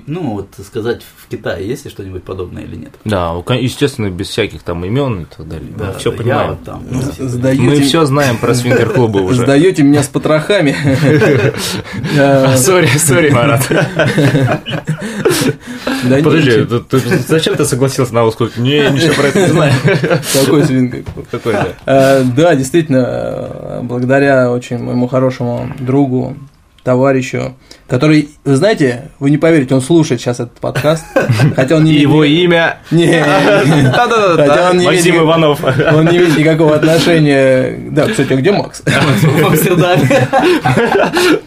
[0.07, 2.93] ну, вот сказать в Китае есть ли что-нибудь подобное или нет?
[3.05, 5.71] Да, естественно, без всяких там имен и так далее.
[5.77, 6.51] Да, все понимаем.
[6.51, 7.63] Вот там, ну, Сдаете...
[7.63, 9.43] Мы все знаем про свингер-клубы уже.
[9.43, 10.75] Сдаете меня с потрохами.
[12.57, 13.67] Sorry, sorry, Марат.
[16.03, 16.67] Подожди,
[17.27, 18.51] зачем ты согласился на Оскар?
[18.57, 19.73] Не, ничего про это не знаю.
[20.35, 21.05] Какой свингер?
[21.31, 21.69] Какой, да.
[21.87, 26.37] Э, да, действительно, благодаря очень моему хорошему другу,
[26.83, 27.57] товарищу,
[27.89, 31.05] который, вы знаете, вы не поверите, он слушает сейчас этот подкаст,
[31.57, 32.79] хотя он не Его имя...
[32.91, 35.65] Не, хотя он не Максим Иванов.
[35.65, 37.79] Он не имеет никакого отношения...
[37.91, 38.83] Да, кстати, а где Макс?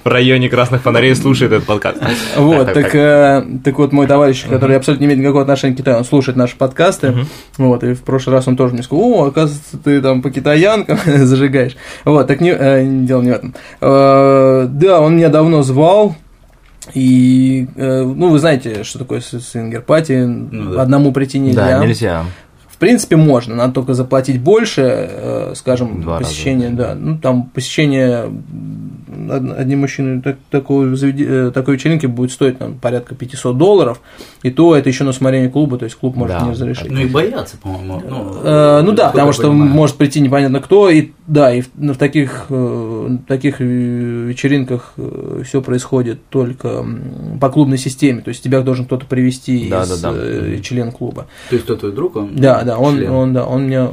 [0.04, 2.00] В районе красных фонарей слушает этот подкаст.
[2.36, 6.06] Вот, так, так вот, мой товарищ, который абсолютно не имеет никакого отношения к Китаю, он
[6.06, 7.14] слушает наши подкасты,
[7.58, 10.98] вот, и в прошлый раз он тоже мне сказал, о, оказывается, ты там по китаянкам
[11.06, 11.76] зажигаешь.
[12.06, 13.54] Вот, так не, дело не в этом.
[13.80, 16.16] Да, он меня давно звал,
[16.94, 20.82] и, э, ну, вы знаете, что такое свингер-пати, ну, да.
[20.82, 21.80] одному прийти нельзя.
[21.80, 22.26] Да, нельзя.
[22.68, 26.78] В принципе, можно, надо только заплатить больше, э, скажем, Два посещение, раза.
[26.78, 28.32] да, ну, там посещение
[29.58, 34.00] одни мужчины так- такой, э, такой вечеринки будет стоить там, порядка 500 долларов,
[34.44, 36.46] и то это еще на усмотрение клуба, то есть клуб может Да.
[36.46, 36.90] не разрешить.
[36.92, 38.02] Ну и боятся, по-моему.
[38.10, 39.72] Ну, Э, ну да, потому что понимаю.
[39.72, 44.94] может прийти непонятно кто, и да, и в, в таких, э, таких э, вечеринках
[45.46, 46.86] все происходит только
[47.40, 50.18] по клубной системе, то есть тебя должен кто-то привести Да, из да, да.
[50.20, 51.28] э, член клуба.
[51.50, 53.12] То есть, кто твой друг, он Да, да, он, член.
[53.12, 53.88] он, да, он мне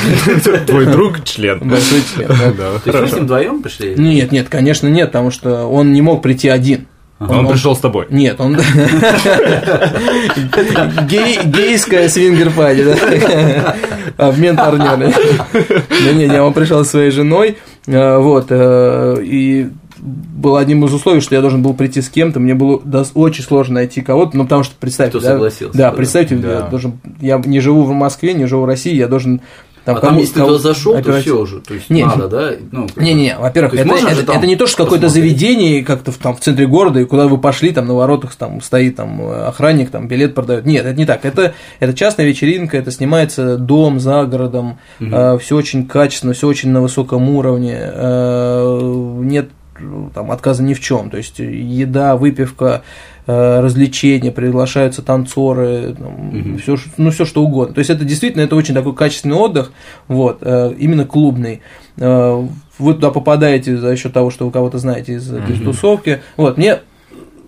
[0.66, 1.58] Твой друг член.
[1.60, 2.28] большой член.
[2.84, 3.94] То есть, вы с ним вдвоем пришли?
[3.96, 6.86] Нет, нет, конечно, нет, потому что он не мог прийти один.
[7.18, 8.06] Он пришел с тобой.
[8.10, 8.56] Нет, он...
[11.06, 13.76] Гей, гейская свингер-пати, да?
[14.16, 15.12] Обмен партнерами.
[15.52, 20.94] Да не, не, он пришел со своей женой, э, вот, э, и было одним из
[20.94, 22.80] условий, что я должен был прийти с кем-то, мне было
[23.14, 25.96] очень сложно найти кого-то, ну, потому что, представьте, Кто да, согласился, да, да.
[25.96, 26.52] представьте, Да.
[26.52, 29.42] я должен, я не живу в Москве, не живу в России, я должен
[29.84, 31.60] там, а там, если ты кому- туда зашел, то оператив- все уже.
[31.60, 32.50] То есть Не, надо, да?
[32.70, 35.84] Ну, как бы- не-не-не, во-первых, То это, это, там это не то, что какое-то заведение
[35.84, 38.96] как-то в, там, в центре города, и куда вы пошли, там на воротах там стоит
[38.96, 40.66] там охранник, там билет продает.
[40.66, 41.24] Нет, это не так.
[41.24, 46.80] Это, это частная вечеринка, это снимается дом за городом, все очень качественно, все очень на
[46.82, 49.82] высоком уровне, э, нет э,
[50.14, 51.10] там отказа ни в чем.
[51.10, 53.09] То есть еда, выпивка, э,
[53.60, 55.96] развлечения, приглашаются танцоры,
[56.62, 57.74] все, ну все что угодно.
[57.74, 59.72] То есть это действительно это очень такой качественный отдых,
[60.08, 61.60] вот, э, именно клубный.
[61.98, 62.46] Э,
[62.78, 66.20] Вы туда попадаете за счет того, что вы кого-то знаете из этой тусовки.
[66.36, 66.78] Вот, мне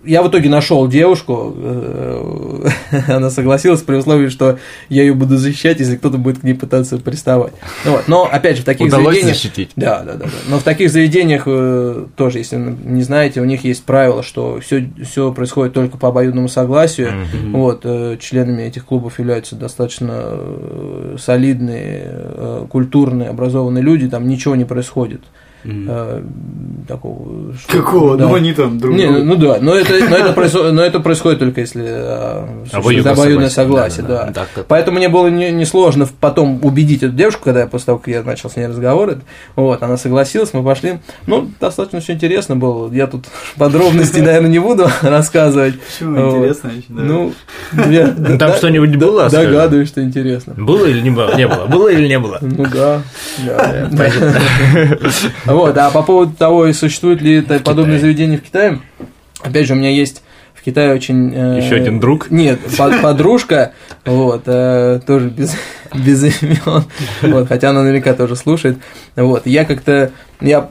[0.05, 2.67] я в итоге нашел девушку, э,
[3.07, 6.97] она согласилась при условии, что я ее буду защищать, если кто-то будет к ней пытаться
[6.97, 7.53] приставать.
[7.85, 8.07] Ну вот.
[8.07, 9.35] Но опять же, в таких Удалось заведениях.
[9.35, 9.71] защитить?
[9.75, 10.31] Да, да, да, да.
[10.47, 14.89] Но в таких заведениях э, тоже, если не знаете, у них есть правило, что все,
[15.03, 17.11] все происходит только по обоюдному согласию.
[17.51, 20.37] Вот, э, членами этих клубов являются достаточно
[21.17, 25.21] солидные, культурные, образованные люди, там ничего не происходит.
[25.65, 26.21] Э,
[26.87, 27.53] такого.
[27.55, 28.17] что- Какого?
[28.17, 28.25] да.
[28.27, 31.39] Ну, они там друг Не, ну да, но это, но, это происходит, но это происходит
[31.39, 33.49] только если э, Обоюдное согласие.
[33.49, 34.25] согласие, да.
[34.25, 34.63] Да, да, да.
[34.67, 38.23] Поэтому мне было не- несложно потом убедить эту девушку, когда я после того, как я
[38.23, 39.21] начал с ней разговоры,
[39.55, 40.99] вот, она согласилась, мы пошли.
[41.27, 42.91] Ну, достаточно все интересно было.
[42.91, 43.25] Я тут
[43.57, 45.75] подробностей, наверное, не буду рассказывать.
[45.79, 46.35] Почему Вот.
[46.37, 46.71] интересно?
[46.89, 47.01] да.
[47.03, 47.33] Ну,
[47.89, 49.29] я Ну, там да- что-нибудь было?
[49.29, 50.53] Догадываюсь, что интересно.
[50.57, 51.35] Было или не было?
[51.37, 51.65] Не было.
[51.67, 52.39] Было или не было?
[52.41, 53.01] Ну да.
[55.59, 58.79] Вот, а по поводу того, существует ли это подобное заведение в Китае,
[59.41, 60.21] опять же, у меня есть
[60.53, 61.33] в Китае очень...
[61.35, 62.31] э, Еще один друг?
[62.31, 63.73] Нет, по- подружка,
[64.05, 65.55] вот, э, тоже без,
[65.93, 66.83] без имен,
[67.21, 68.77] вот, хотя она наверняка тоже слушает,
[69.15, 70.69] вот, я как-то, я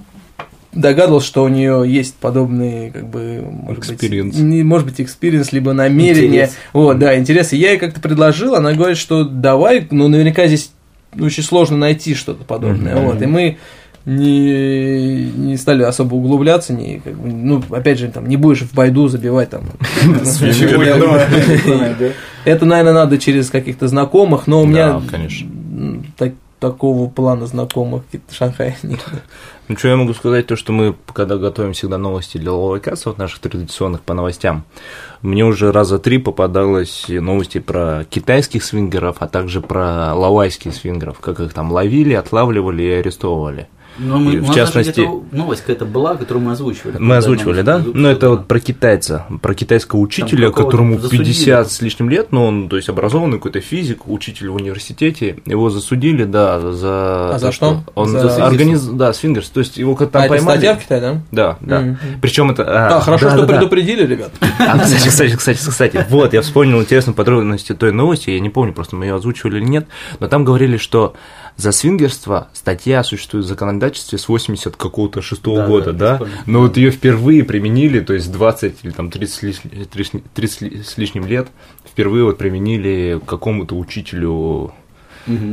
[0.72, 4.22] догадывался, что у нее есть подобные, как бы, может Experience.
[4.24, 6.57] быть, не- может быть, experience, либо намерение, Интерес.
[6.72, 10.72] вот, да, интерес, и я ей как-то предложил, она говорит, что давай, ну, наверняка здесь
[11.20, 13.05] очень сложно найти что-то подобное, Мгм.
[13.05, 13.59] вот, и мы
[14.05, 18.75] не, не стали особо углубляться, не, как бы, ну, опять же, там, не будешь в
[18.75, 19.63] байду забивать, там,
[22.45, 25.01] это, наверное, надо через каких-то знакомых, но у меня
[26.63, 29.01] такого плана знакомых в Шанхае нет.
[29.69, 33.19] Ну, что я могу сказать, то, что мы, когда готовим всегда новости для Ловайкаса, вот
[33.19, 34.65] наших традиционных по новостям,
[35.23, 41.41] мне уже раза три попадалось новости про китайских свингеров, а также про лавайских свингеров, как
[41.41, 43.67] их там ловили, отлавливали и арестовывали.
[43.99, 46.97] Но мы, И в частности- новость какая-то была, которую мы озвучивали.
[46.99, 47.78] Мы озвучивали, да?
[47.78, 48.28] Новость, Ну, это да.
[48.30, 51.24] вот про китайца, про китайского учителя, которому засудили.
[51.24, 55.70] 50 с лишним лет, но он, то есть, образованный какой-то физик, учитель в университете, его
[55.70, 57.34] засудили, да, за...
[57.34, 57.84] А за то, что?
[57.95, 58.82] Он За за организ...
[58.82, 60.57] Да, свингерс, то есть, его как-то а это поймали.
[60.59, 61.20] статья в Китае, да?
[61.30, 61.80] Да, да.
[61.80, 61.99] Мгм.
[62.20, 62.64] Причем это...
[62.97, 63.55] А, хорошо, да, что да, да.
[63.59, 64.30] предупредили, ребят.
[64.59, 68.72] А, кстати, кстати, кстати, кстати, вот, я вспомнил интересную подробности той новости, я не помню,
[68.72, 69.86] просто мы ее озвучивали или нет,
[70.20, 71.14] но там говорили, что
[71.57, 76.61] за свингерство статья существует в законодательстве с 80 какого-то шестого Да, года, да, да, но
[76.61, 80.99] вот ее впервые применили, то есть 20 или там 30, с лиш- 30 30 с
[80.99, 81.49] лишним лет,
[81.85, 84.73] впервые вот применили какому-то учителю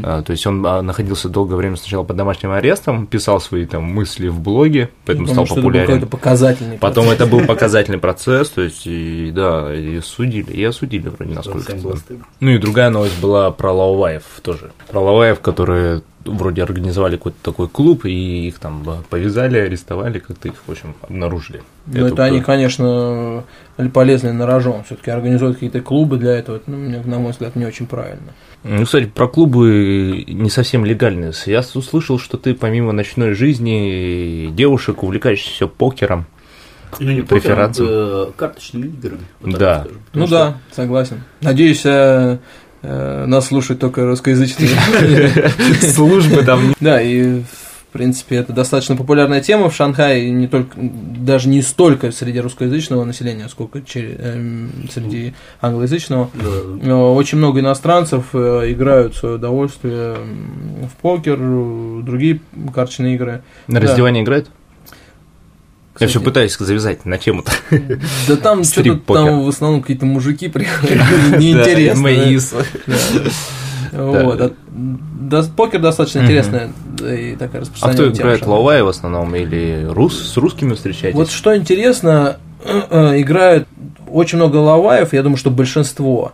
[0.04, 3.84] А, то есть он а, находился долгое время сначала под домашним арестом, писал свои там
[3.84, 6.08] мысли в блоге, поэтому Потому стал что это был популярен.
[6.08, 7.22] показательный Потом процесс.
[7.22, 11.76] это был показательный процесс, то есть, и, да, и судили, и осудили вроде, насколько.
[12.40, 14.72] Ну и другая новость была про Лауваев тоже.
[14.90, 20.56] Про Лауваев, которые вроде организовали какой-то такой клуб, и их там повязали, арестовали, как-то их,
[20.66, 21.64] в общем, обнаружили.
[21.88, 23.44] Ну, это они, конечно,
[23.88, 24.84] полезны на рожон.
[24.84, 26.58] Все-таки организуют какие-то клубы для этого.
[26.58, 28.34] Это, ну, мне, на мой взгляд, не очень правильно.
[28.64, 31.32] Ну, кстати, про клубы не совсем легальные.
[31.46, 36.26] Я услышал, что ты помимо ночной жизни девушек увлекаешься покером.
[37.00, 37.86] Ну, не Преферансом.
[37.86, 39.22] покер, а, э, карточными играми.
[39.42, 39.84] вот Да.
[39.84, 41.24] Потому Ну что- да, согласен.
[41.40, 42.40] Надеюсь, э,
[42.82, 44.70] э, нас слушают только русскоязычные.
[45.94, 47.44] Службы там Да, и
[47.90, 53.04] В принципе, это достаточно популярная тема в Шанхае, не только, даже не столько среди русскоязычного
[53.04, 56.30] населения, сколько чер- эм, среди англоязычного.
[56.36, 56.88] Да.
[56.88, 60.18] Э, Очень много иностранцев э, играют в свое удовольствие
[60.88, 62.42] в покер, э, другие
[62.76, 63.42] карточные игры.
[63.66, 63.88] На Да.
[63.88, 64.46] раздевание играет?
[64.86, 67.52] Я Кстати, все пытаюсь завязать на тему-то.
[68.28, 71.02] Да там что-то там в основном какие-то мужики приходят,
[71.40, 72.08] неинтересно.
[73.92, 74.54] Вот.
[75.32, 76.70] а, покер достаточно интересная
[77.00, 78.48] и такая А распространенная кто тема играет.
[78.48, 79.36] Лавай в основном?
[79.36, 81.16] Или рус, с русскими встречаетесь?
[81.16, 83.68] Вот что интересно, э, играют
[84.08, 86.34] очень много лаваев, я думаю, что большинство.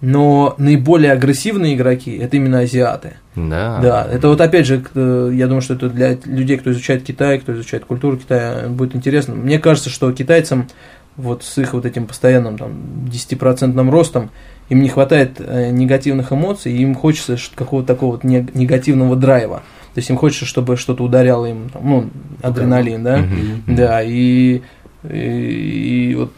[0.00, 3.14] Но наиболее агрессивные игроки это именно азиаты.
[3.36, 3.78] Да.
[3.82, 7.38] Да, это вот опять же, э, я думаю, что это для людей, кто изучает Китай,
[7.38, 9.34] кто изучает культуру Китая, будет интересно.
[9.34, 10.68] Мне кажется, что китайцам
[11.16, 12.72] вот с их вот этим постоянным там
[13.10, 14.30] 10% ростом
[14.70, 19.58] им не хватает э, негативных эмоций, им хочется какого-то такого вот не- негативного драйва.
[19.94, 22.10] То есть им хочется, чтобы что-то ударяло им, там, ну,
[22.42, 23.74] адреналин, да, Мгм.
[23.76, 24.62] да, и,
[25.08, 26.32] и, и вот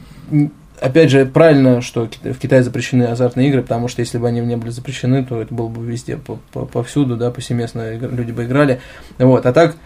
[0.80, 4.56] опять же, правильно, что в Китае запрещены азартные игры, потому что если бы они не
[4.56, 8.80] были запрещены, то это было бы везде, по- по- повсюду, да, повсеместно люди бы играли.
[9.18, 9.76] Вот, а так,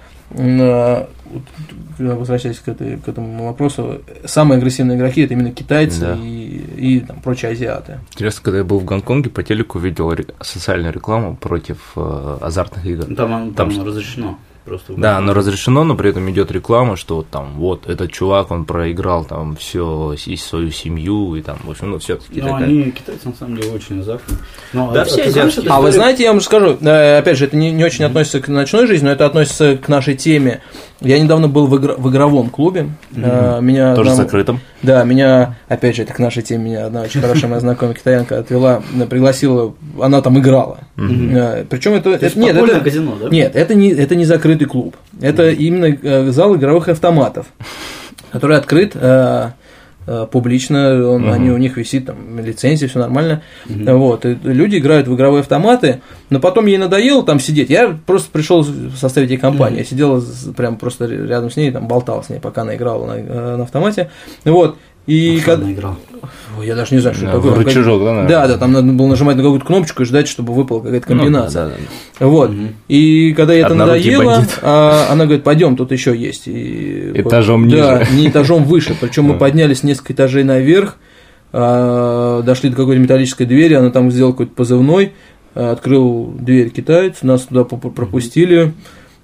[1.98, 6.16] возвращаясь к, этой, к этому вопросу, самые агрессивные игроки это именно китайцы Да.
[6.22, 8.00] и, и там, прочие азиаты.
[8.12, 12.84] Интересно, когда я был в Гонконге, по телеку видел ре- социальную рекламу против э, азартных
[12.86, 13.04] игр.
[13.14, 14.38] Там, там Там разрешено.
[14.66, 18.50] Просто Да, оно разрешено, но при этом идет реклама, что вот там вот этот чувак,
[18.50, 22.90] он проиграл там все и свою семью, и там, в общем, ну все-таки Ну, они,
[22.90, 24.38] китайцы, на самом деле, очень азартные.
[24.72, 25.64] Но, Да, а все ты знаешь азиатские.
[25.66, 28.40] эту А вы знаете, я вам скажу, э, опять же, это не, не очень относится
[28.40, 30.62] к ночной жизни, но это относится к нашей теме.
[31.00, 32.88] Я недавно был в, игр- в игровом клубе.
[33.14, 34.60] Э, Меня тоже одна- закрытым.
[34.82, 38.38] Да, меня, опять же, это к нашей теме, меня одна очень хорошая моя знакомая китаянка
[38.38, 40.78] отвела, э, пригласила, она там играла.
[40.96, 43.28] Причем это, То это- есть нет, это, казино, да?
[43.28, 44.96] нет, это не, это не закрытый клуб.
[45.20, 47.46] Это именно э, зал игровых автоматов,
[48.32, 49.50] который открыт э, э,
[50.30, 53.42] публично, он, они, у них висит там лицензия, все нормально.
[53.66, 56.00] Вот, и люди играют в игровые автоматы,
[56.30, 57.70] но потом ей надоело там сидеть.
[57.70, 58.64] Я просто пришел
[58.96, 59.80] составить ей компанию.
[59.80, 60.22] Я сидел
[60.56, 63.62] прям просто рядом с ней, там болтал с ней, пока она играла на, э, на
[63.64, 64.10] автомате.
[64.44, 64.76] Вот.
[65.06, 65.66] И когда...
[66.58, 67.64] Ой, Я даже не знаю, что Да, это такое.
[67.64, 68.28] рычажок, да, наверное?
[68.28, 71.18] Да, да, там надо было нажимать на какую-то кнопочку и ждать, чтобы выпала какая-то Ну,
[71.18, 71.64] комбинация.
[71.66, 71.76] да, да,
[72.18, 72.26] да.
[72.26, 72.50] Вот.
[72.88, 76.48] И когда ей это надоело, а, она говорит, пойдем, тут еще есть.
[76.48, 78.12] И, Этажом Да, ниже.
[78.14, 78.96] не этажом выше.
[79.00, 80.96] Причем мы поднялись несколько этажей наверх,
[81.52, 85.12] а, дошли до какой-то металлической двери, она там сделала какой-то позывной,
[85.54, 88.68] а, открыл дверь китаец, нас туда пропустили.
[88.68, 88.70] Э,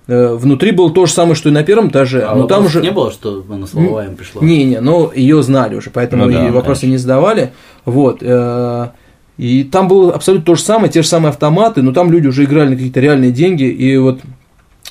[0.07, 2.80] Внутри было то же самое, что и на первом этаже, А но там вопросов же...
[2.82, 4.42] не было, что она с Лаваем пришла?
[4.42, 6.86] Не-не, но ее знали уже, поэтому Ну да, вопросы конечно.
[6.86, 7.53] не задавали.
[7.84, 8.18] Вот.
[8.20, 8.88] э,
[9.38, 12.44] И там было абсолютно то же самое, те же самые автоматы, но там люди уже
[12.44, 13.64] играли на какие-то реальные деньги.
[13.64, 14.20] И вот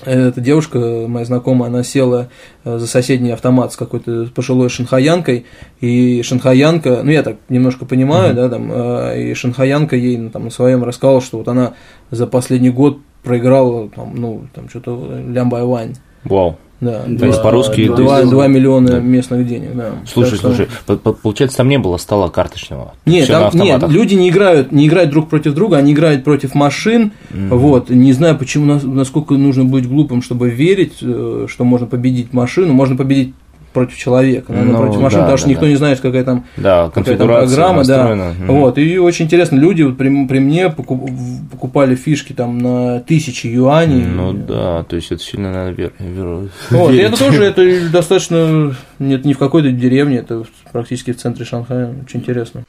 [0.03, 2.29] эта девушка, моя знакомая, она села
[2.63, 5.45] э, за соседний автомат с какой-то пожилой шанхаянкой,
[5.81, 10.45] и шанхаянка, ну я так немножко понимаю, да, там, э, и шанхаянка ей ну, там,
[10.45, 11.73] на своем рассказала, что вот она
[12.09, 15.95] за последний год проиграла, там, ну, там что-то лямбай вань.
[16.23, 16.57] Вау.
[16.79, 18.31] Да, То есть по-русски два- ты- Два, сделал.
[18.31, 18.99] два миллиона Да.
[18.99, 19.91] местных денег, да.
[20.07, 22.95] Слушай, Так что- слушай, по- по- получается, там не было стола карточного.
[23.05, 27.11] Нет, там, нет, люди не играют, не играют друг против друга, они играют против машин.
[27.29, 32.33] Вот, не знаю, почему, нас- насколько нужно быть глупым, чтобы верить, э, что можно победить
[32.33, 33.35] машину, можно победить
[33.73, 36.45] против человека, наверное, Ну, против машин, да, потому что да, никто не знает, какая там
[36.57, 38.15] Да, какая там программа, да.
[38.15, 38.47] Мгм.
[38.47, 44.03] Вот, и очень интересно, люди вот при, при мне покупали фишки там на тысячи юаней.
[44.03, 48.75] Ну да, то есть это сильно надо вер- вер- Вот, и это тоже, это достаточно,
[48.99, 52.63] нет, не в какой-то деревне, это практически в центре Шанхая, очень интересно.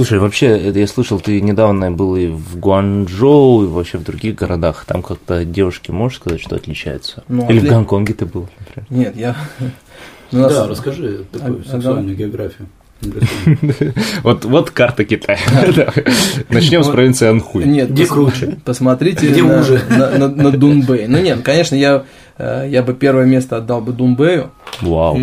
[0.00, 4.34] Слушай, вообще, это я слышал, ты недавно был и в Гуанчжоу, и вообще в других
[4.34, 4.84] городах.
[4.86, 7.22] Там как-то девушки, можешь сказать, что отличаются?
[7.28, 8.86] Ну, Или в отли- Гонконге ты был, например?
[8.88, 9.36] Нет, я...
[10.32, 12.66] нас- Да, расскажи такую А- сексуальную географию.
[14.22, 15.38] Вот, вот карта Китая.
[16.48, 17.64] Начнем с провинции Анхуй.
[17.64, 18.58] Нет, Где пос- круче?
[18.64, 19.82] Посмотрите Где на, уже?
[19.90, 21.08] на, на- на Дунбэй.
[21.08, 22.04] Ну нет, конечно, я,
[22.38, 24.50] э, я бы первое место отдал бы Дунбэю.
[24.80, 25.18] Вау.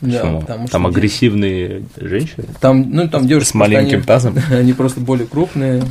[0.00, 4.34] Да, потому что Там агрессивные женщины Там, ну, там девушки с маленьким они, тазом.
[4.50, 5.82] они просто более крупные,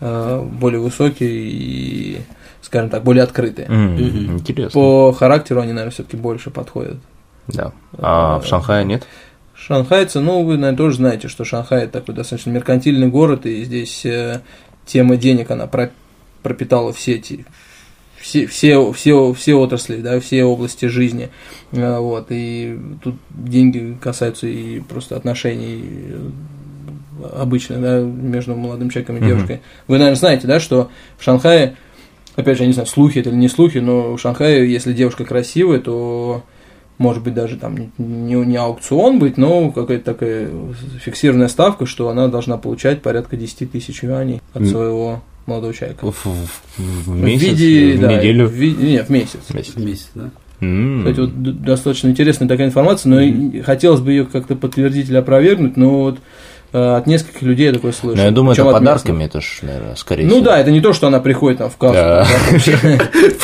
[0.00, 2.20] э, более высокие и,
[2.60, 3.68] скажем так, более открытые.
[3.68, 4.38] Мгм.
[4.38, 4.72] Интересно.
[4.72, 6.98] По характеру они, наверное, все-таки больше подходят.
[7.48, 7.72] Да.
[7.98, 9.06] А в Шанхае нет?
[9.54, 14.40] Шанхайцы, ну, вы, наверное, тоже знаете, что Шанхай такой достаточно меркантильный город, и здесь э,
[14.84, 15.90] тема денег, она про-
[16.42, 17.46] пропитала все эти
[18.24, 21.28] все, все, все, все отрасли, да, все области жизни.
[21.72, 26.30] Э, Вот, и тут деньги касаются и просто отношений э,
[27.36, 29.60] обычно, да, между молодым человеком и девушкой.
[29.88, 31.76] Вы, наверное, знаете, да, что в Шанхае,
[32.34, 35.26] опять же, я не знаю, слухи это или не слухи, но в Шанхае, если девушка
[35.26, 36.42] красивая, то
[36.96, 40.50] может быть даже там не, не, аукцион быть, но какая-то такая
[40.98, 46.10] фиксированная ставка, что она должна получать порядка 10 тысяч юаней от своего молодого человека.
[46.10, 48.46] В, в- в месяц, в виде, в да, неделю.
[48.48, 49.40] в ви- нет, в месяц.
[49.52, 49.76] Месяц.
[49.76, 50.30] Месяц, да?
[50.56, 55.76] Кстати, вот достаточно интересная такая информация, но и хотелось бы ее как-то подтвердить или опровергнуть,
[55.76, 56.18] но вот
[56.72, 58.16] э, от нескольких людей я такое слышал.
[58.16, 58.94] Но Ну, я думаю, Причем это местных.
[59.02, 60.44] подарками, это ж, наверное, скорее Ну всего.
[60.44, 61.76] да, это не то, что она приходит там в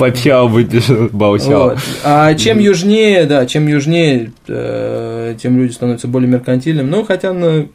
[0.49, 0.73] быть,
[1.13, 1.59] баусяо.
[1.71, 1.79] Вот.
[2.05, 6.89] А чем южнее, да, чем южнее, э, тем люди становятся более меркантильными.
[6.89, 7.67] Ну, хотя на,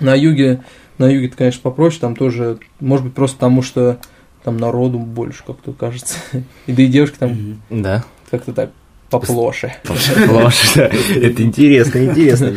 [0.00, 0.62] на юге,
[0.98, 3.98] на юге это, конечно, попроще, там тоже, может быть, просто потому что
[4.44, 6.16] там народу больше, как-то кажется.
[6.66, 8.04] И да и девушки там Да.
[8.30, 8.70] как-то так
[9.10, 9.74] поплоше.
[10.28, 10.86] Ложь, да.
[10.86, 12.52] Это интересно, интересно.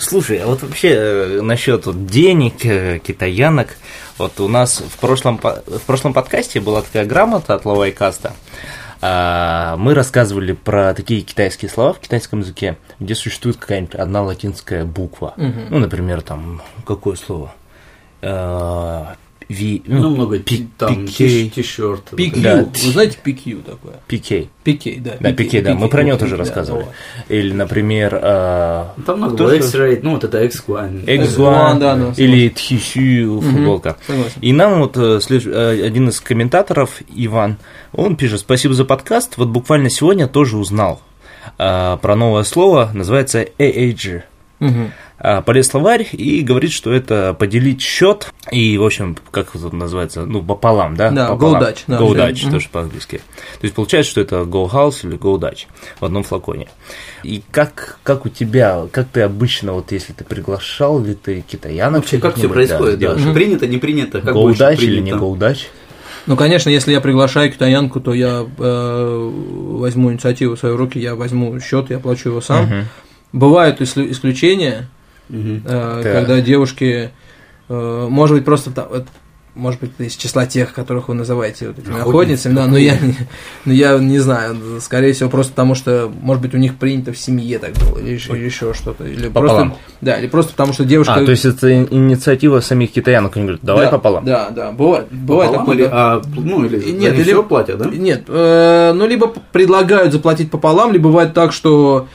[0.00, 3.68] Слушай, а вот вообще насчет вот денег, э, китаянок,
[4.18, 8.32] вот у нас в прошлом, в прошлом подкасте была такая грамота от Лавайкаста.
[9.04, 14.84] А, Мы рассказывали про такие китайские слова в китайском языке, где существует какая-нибудь одна латинская
[14.84, 15.34] буква.
[15.36, 15.66] Мгм.
[15.70, 17.52] Ну, например, там, какое слово?
[18.22, 19.02] Э,
[19.50, 21.44] ви- Ну, много пи- там пикей.
[21.44, 22.12] ти- ти-шерт.
[22.12, 22.64] PQ, Да.
[22.72, 23.94] вы знаете PQ такое?
[24.06, 24.48] пикей.
[24.64, 25.10] Пикей, да.
[25.20, 26.84] Да, пикей, да, мы про него тоже да, рассказывали.
[26.84, 26.92] вот.
[27.28, 31.04] Или, например, э, Там много То, было что- X-Ray, ну вот это X1.
[31.06, 33.96] Экзуан, да, да, или Тхисю футболка.
[34.06, 34.40] Согласен.
[34.40, 37.56] И нам вот э, э, один из комментаторов, Иван,
[37.92, 41.00] он пишет, спасибо за подкаст, вот буквально сегодня тоже узнал
[41.58, 44.22] э, про новое слово, называется AAG.
[44.62, 44.92] Мгм.
[45.18, 49.74] А, Полез в словарь и говорит, что это поделить счет и, в общем, как это
[49.74, 51.10] называется, ну, пополам, да?
[51.10, 51.62] Да, пополам.
[51.62, 52.14] go Dutch, да, Go.
[52.14, 52.52] Dutch, Мгм.
[52.52, 53.16] тоже по-английски.
[53.18, 55.66] То есть получается, что это go house или go Dutch
[56.00, 56.68] в одном флаконе.
[57.22, 62.02] И как, как у тебя, как ты обычно, вот если ты приглашал ли ты китаянок?
[62.02, 63.14] Вообще, как все да, происходит, да?
[63.14, 63.34] девушек?
[63.34, 65.24] Принято, не принято, как Go Dutch или не принято?
[65.24, 65.58] go Dutch?
[66.26, 71.14] Ну, конечно, если я приглашаю китаянку, то я э, возьму инициативу в свои руки, я
[71.16, 72.64] возьму счет, я оплачу его сам.
[72.66, 72.84] Мгм.
[73.32, 74.88] Бывают исключ- исключения,
[75.28, 75.62] Мгм.
[75.64, 77.10] э, когда девушки,
[77.68, 79.06] э, может быть, просто там, вот,
[79.54, 83.16] может быть, из числа тех, которых вы называете вот этими охотницами, да, но я, не-
[83.66, 87.18] но я не знаю, скорее всего, просто потому что, может быть, у них принято в
[87.18, 89.70] семье так было, или еще, или еще что-то, или Пополам.
[89.70, 91.14] просто, да, или просто потому что девушка...
[91.14, 94.24] А, то есть это ин- инициатива самих китаянок, они говорят, давай да, пополам.
[94.24, 95.90] Да, да, бывает, бывает Пополам такое, или, да.
[95.92, 97.90] а, ну, или Нет, или- все платят, да?
[97.90, 102.08] Нет, э, ну либо предлагают заплатить пополам, либо бывает так, что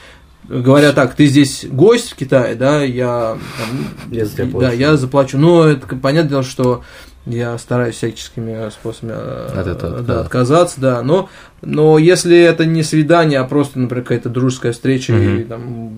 [0.48, 3.68] говорят так, ты здесь гость в Китае, да, я, там,
[4.10, 5.38] Я за тебя да, я заплачу.
[5.38, 6.82] Но это понятное дело, что
[7.26, 10.20] я стараюсь всяческими способами э, От этого, да, да.
[10.20, 11.02] отказаться, да.
[11.02, 11.28] Но,
[11.60, 15.38] но если это не свидание, а просто, например, какая-то дружеская встреча Мгм.
[15.38, 15.90] и там,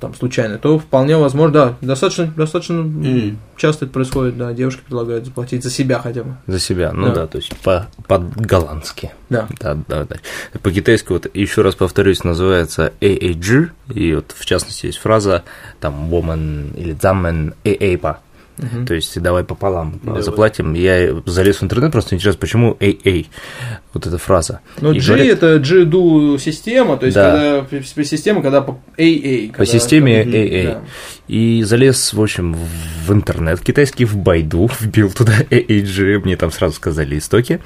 [0.00, 3.38] там случайно, то вполне возможно, да, достаточно, достаточно М.
[3.56, 6.36] часто это происходит, да, девушки предлагают заплатить за себя хотя бы.
[6.46, 7.14] За себя, ну Да.
[7.14, 9.10] да, то есть по- по-голландски.
[9.30, 9.48] Да.
[9.60, 10.16] Да, да, да.
[10.62, 15.42] По-китайски, вот еще раз повторюсь, называется AAG, и вот в частности есть фраза
[15.80, 18.16] там woman или заммен AAPA.
[18.58, 18.86] Мгм.
[18.86, 20.22] То есть давай пополам Давай.
[20.22, 20.74] заплатим.
[20.74, 23.26] Я залез в интернет, просто интересно, почему AA,
[23.92, 24.60] вот эта фраза.
[24.80, 27.64] Ну, G говорят, это G-do система, то есть Да.
[27.68, 29.48] когда система, когда по AA.
[29.48, 30.64] по когда- системе Мгм, AA.
[30.64, 30.80] да.
[31.26, 32.56] И залез, в общем,
[33.06, 37.60] в интернет китайский, в Байду, вбил туда AAG, мне там сразу сказали истоки.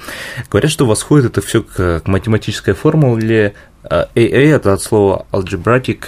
[0.51, 3.53] Говорят, что восходит это все к, математической формуле.
[3.84, 5.99] AA это от слова algebraic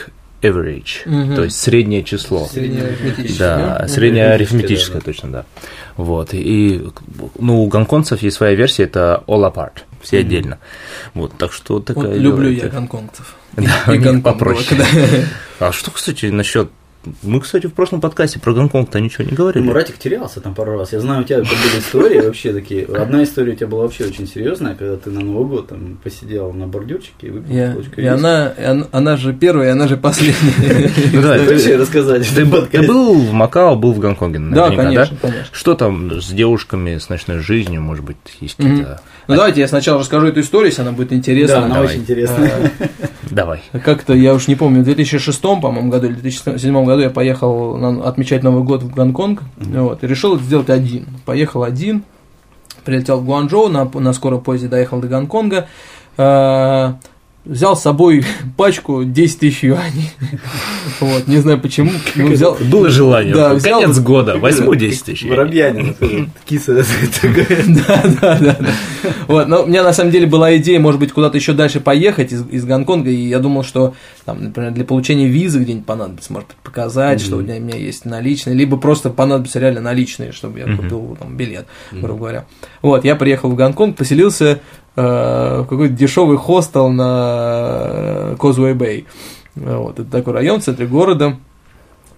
[0.43, 1.35] average, Мгм.
[1.37, 2.47] то есть среднее число.
[2.47, 3.39] Среднеарифметическое.
[3.39, 3.89] Да, Мгм.
[3.89, 5.45] среднее Арифметическое, арифметическое, точно, да.
[5.97, 6.83] Вот, и,
[7.39, 10.59] ну, у гонконгцев есть своя версия, это all apart, все отдельно.
[11.15, 12.07] Вот, так что такая...
[12.07, 13.35] Вот люблю я гонконгцев.
[13.57, 14.77] Да, И них Гонконг попроще.
[14.77, 14.87] было,
[15.59, 15.69] да.
[15.69, 16.71] А что, кстати, насчет...
[17.23, 19.63] Мы, кстати, в прошлом подкасте про Гонконг-то ничего не Ну, говорили.
[19.65, 20.93] Муратик терялся там пару раз.
[20.93, 22.85] Я знаю, у тебя были истории вообще такие.
[22.85, 26.53] Одна история у тебя была вообще очень серьезная, когда ты на Новый год там посидел
[26.53, 30.91] на бордюрчике и выпил Я- И она, она- она же первая, она же последняя.
[31.13, 32.29] Ну, ты, рассказать?
[32.35, 35.17] ты был, в Макао, был в Гонконге, Да, конечно.
[35.53, 39.01] Что там с девушками, с ночной жизнью, может быть, есть какие-то...
[39.27, 41.59] Ну давайте я сначала расскажу эту историю, если она будет Да, интересна.
[41.65, 41.89] она давай.
[41.91, 42.73] очень интересная.
[43.31, 43.63] Давай.
[43.85, 48.05] Как-то, я уж не помню, в 2006, по-моему, году или 2007 году я поехал на-
[48.09, 51.07] отмечать Новый год в Гонконг, вот, и решил это сделать один.
[51.25, 52.03] Поехал один,
[52.85, 55.69] прилетел в Гуанчжоу, на, на скором поезде доехал до Гонконга,
[56.17, 56.93] э,
[57.45, 58.25] взял с собой
[58.57, 60.11] пачку 10 тысяч юаней.
[61.01, 61.91] Вот, не знаю почему.
[62.15, 63.35] Ну, взял, Было желание.
[63.35, 65.25] Да, Конец взял- года, возьму 10 тысяч.
[65.25, 65.97] Воробьянин,
[66.45, 66.75] киса.
[67.23, 68.57] Да, да, да.
[68.61, 68.71] да.
[69.27, 72.33] Вот, но у меня на самом деле была идея, может быть, куда-то еще дальше поехать
[72.33, 76.49] из, из Гонконга, и я думал, что, там, например, для получения визы где-нибудь понадобится, может
[76.49, 80.59] быть, показать, что у меня, у меня есть наличные, либо просто понадобятся реально наличные, чтобы
[80.59, 82.45] я купил там билет, грубо говоря.
[82.83, 84.61] Вот, я приехал в Гонконг, поселился
[85.03, 89.05] в какой-то дешевый хостел на Causeway Bay.
[89.57, 91.37] Вот, это такой район в центре города.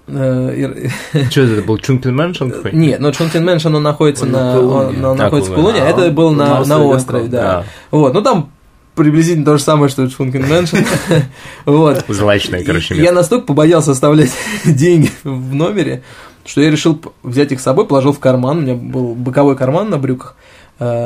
[0.07, 0.89] Э,
[1.31, 1.79] Что это был?
[1.79, 2.75] Chungking Mansion какой-нибудь?
[2.75, 5.81] нет, но Chungking Mansion, он находится Он на, на он- он На находится в Кулуне.
[5.83, 7.41] А это был на, на на острове да.
[7.43, 7.65] да.
[7.91, 8.51] Вот, ну там
[8.95, 10.79] приблизительно то же самое, что и Chungking Mansion.
[11.67, 12.05] Вот.
[12.09, 14.33] Злачное, короче, Я настолько побоялся оставлять
[14.65, 16.03] деньги в номере,
[16.45, 19.89] что я решил взять их с собой, положил в карман, у меня был боковой карман
[19.89, 20.62] на брюках, э,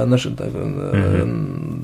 [0.06, 1.26] наши, так, э,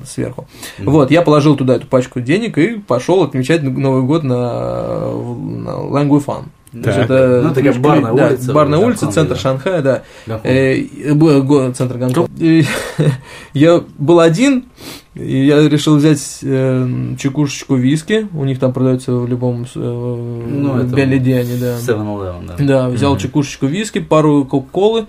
[0.05, 0.47] сверху.
[0.79, 6.19] Вот, я положил туда эту пачку денег и пошел отмечать Новый год на, на Лангуй
[6.19, 6.45] Фан.
[6.71, 9.39] То есть это Ну, такая ключ- барная да, улица барная в улица, центр да.
[9.39, 10.01] Шанхая, да.
[10.25, 10.45] Гонконг.
[10.45, 12.31] Э, центр Гонконга.
[12.39, 12.65] И
[13.53, 14.65] я был один,
[15.13, 16.87] и я решил взять э,
[17.19, 18.27] чекушечку виски.
[18.33, 21.77] У них там продается в любом э, Ну, это Беллидиане, да.
[21.77, 22.65] 7-Eleven, да.
[22.65, 25.01] Да, взял чекушечку виски, пару кока-колы.
[25.01, 25.05] Э,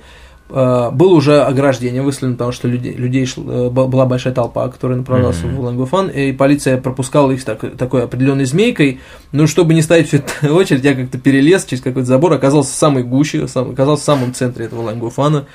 [0.49, 5.43] Было уже ограждение выставлено, потому что людей, людей шло- э, была большая толпа, которая направлялась
[5.43, 5.57] Мгм.
[5.57, 9.01] в Лангуфан, и полиция пропускала их так- такой определенной змейкой.
[9.33, 12.77] Но чтобы не ставить всю эту очередь, я как-то перелез через какой-то забор, оказался в
[12.77, 15.47] самой гуще, сам- оказался в самом центре этого Лангуфана.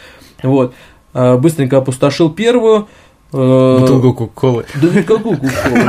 [0.41, 0.73] Вот.
[1.13, 2.87] Э, Быстренько опустошил первую.
[3.31, 4.65] Э, Бутылку Кока-Колы.
[4.81, 5.81] Да никакую кока-колу.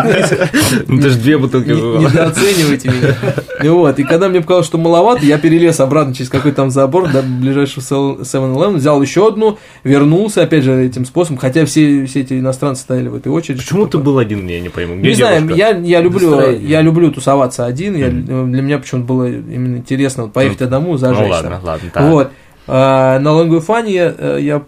[0.89, 1.69] Ну, ты же две бутылки.
[1.71, 3.15] Недооценивайте меня.
[3.63, 7.11] И Вот, и когда мне показалось, что маловато, я перелез обратно через какой-то там забор
[7.11, 12.35] до ближайшего 7-Eleven, взял еще одну, вернулся, опять же, этим способом, хотя все, все эти
[12.39, 13.61] иностранцы стояли в этой очереди.
[13.61, 14.95] Почему ты был один, я не пойму.
[14.97, 18.53] Не знаю, я, я, люблю, я люблю тусоваться один, я, Мгм.
[18.53, 21.31] для меня почему-то было именно интересно вот поехать одному, Ну зажечься.
[21.31, 22.03] ладно, ладно, так.
[22.11, 22.31] Вот.
[22.67, 24.63] А, на Лонгуйфане я, э, я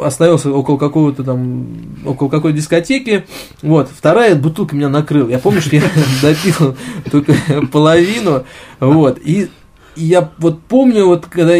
[0.00, 1.66] остановился около какого-то там,
[2.04, 3.26] около какой-то дискотеки.
[3.62, 5.28] Вот, вторая бутылка меня накрыла.
[5.28, 5.82] Я помню, что я
[6.22, 6.76] допил
[7.10, 7.34] только
[7.72, 8.44] половину.
[8.80, 9.48] Вот, и
[9.96, 11.56] я вот помню, вот когда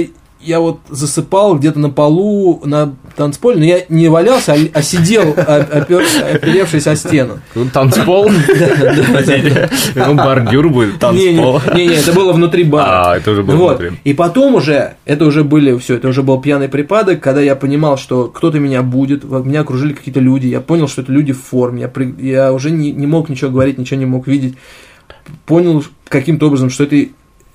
[0.47, 5.35] я вот засыпал где-то на полу на танцполе, но я не валялся, а, а сидел,
[5.37, 7.41] о- опер- оперевшись о стену.
[7.55, 8.31] Ну, Танцпол?
[9.95, 11.61] Ну, бордюр будет, танцпол.
[11.75, 13.11] Не-не, это было внутри бара.
[13.13, 13.99] А, это уже было внутри.
[14.05, 17.97] И потом уже, это уже были, все, это уже был пьяный припадок, когда я понимал,
[17.99, 21.91] что кто-то меня будет, меня окружили какие-то люди, я понял, что это люди в форме,
[22.19, 24.57] я, уже не, не мог ничего говорить, ничего не мог видеть,
[25.47, 26.97] понял каким-то образом, что это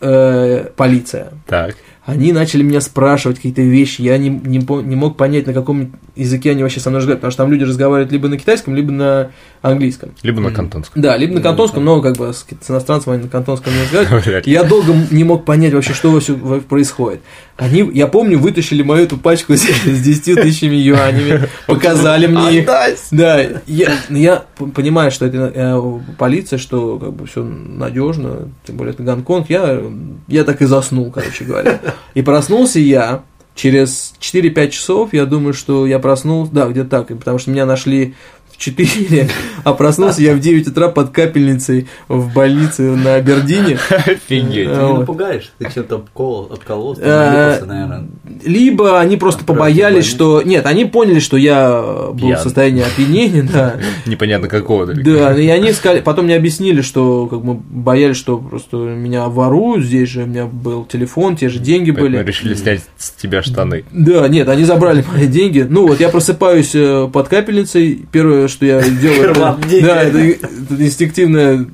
[0.01, 1.29] э, полиция.
[1.47, 1.75] Так.
[2.03, 5.91] Они начали меня спрашивать какие-то вещи, я не, не, по- не мог понять, на каком
[6.15, 8.91] языке они вообще со мной разговаривают, потому что там люди разговаривают либо на китайском, либо
[8.91, 9.29] на
[9.61, 10.11] английском.
[10.23, 10.99] Либо на кантонском.
[10.99, 14.47] Да, либо на кантонском, но как бы с, с иностранцем они на кантонском не разговаривают.
[14.47, 17.21] Я долго не мог понять вообще, что вообще происходит.
[17.57, 22.65] Они, я помню, вытащили мою эту пачку с, с 10 тысячами юанями, показали мне их.
[23.11, 24.43] Да, я, я
[24.73, 29.49] понимаю, что это э, полиция, что как бы все надежно, тем более это Гонконг.
[29.51, 29.79] Я,
[30.27, 31.79] я так и заснул, короче говоря.
[32.13, 33.23] И проснулся я
[33.55, 38.15] через 4-5 часов, я думаю, что я проснулся, да, где-то так, потому что меня нашли
[38.61, 39.27] 4,
[39.63, 43.79] а проснулся я в 9 утра под капельницей в больнице на Абердине.
[43.89, 44.67] Офигеть.
[44.67, 48.07] Э, Ты не напугаешь, ты обкол, обкололся, Э, наверное.
[48.45, 50.41] Либо они просто побоялись, что...
[50.43, 51.81] Нет, они поняли, что я
[52.13, 53.75] был в состоянии опьянения, да.
[54.05, 54.85] Непонятно какого.
[54.85, 59.85] Да, и они сказали, потом мне объяснили, что как бы боялись, что просто меня воруют,
[59.85, 62.23] здесь же у меня был телефон, те же деньги были.
[62.23, 63.85] решили снять с тебя штаны.
[63.91, 65.65] Да, нет, они забрали мои деньги.
[65.67, 68.05] Ну вот, я просыпаюсь э, под капельницей.
[68.11, 70.37] Первое, что я делаю, это, да, это, это
[70.83, 71.65] инстинктивное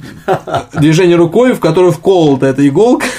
[0.74, 3.06] движение рукой, в которую вколота эта иголка.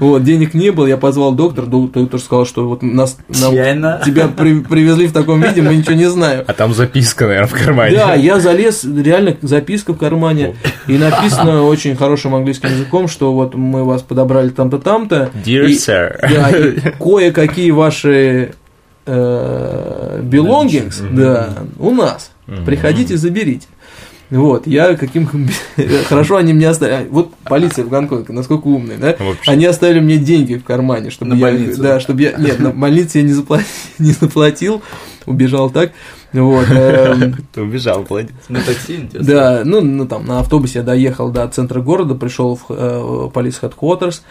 [0.00, 3.52] Вот, денег не было, я позвал доктора, док- доктор сказал, что вот нас, нам-
[4.04, 6.44] тебя при- привезли в таком виде, мы ничего не знаем.
[6.46, 7.96] А там записка, наверное, в кармане.
[7.96, 10.56] Да, я залез, реально записка в кармане,
[10.88, 15.30] и написано очень хорошим английским языком, что вот мы вас подобрали там-то, там-то.
[15.44, 16.16] Dear и- sir.
[16.20, 18.54] Да, и кое-какие ваши
[19.06, 22.30] э, belongings, да, у нас.
[22.64, 23.66] Приходите, заберите.
[24.30, 25.28] Вот, я каким
[26.08, 27.06] хорошо они мне оставили.
[27.10, 29.14] Вот полиция в Гонконге, насколько умные, да?
[29.18, 29.50] Вообще.
[29.50, 31.82] Они оставили мне деньги в кармане, чтобы На я, больницу.
[31.82, 33.66] да, чтобы я, нет, на больнице я не заплатил,
[33.98, 34.82] не заплатил,
[35.26, 35.92] убежал так,
[36.32, 36.66] вот.
[36.70, 38.32] эм, Ты убежал, молодец.
[38.48, 39.34] На такси, интересно.
[39.34, 43.58] да, ну, ну, там на автобусе я доехал до центра города, пришел в э, полис
[43.60, 44.22] headquarters,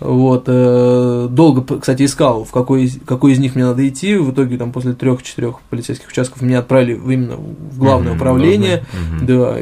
[0.00, 4.32] вот, э, долго, кстати, искал, в какой из, какой из них мне надо идти, в
[4.32, 9.26] итоге там после трех-четырех полицейских участков меня отправили в- именно в главное Мгм, управление, мгм.
[9.26, 9.56] да,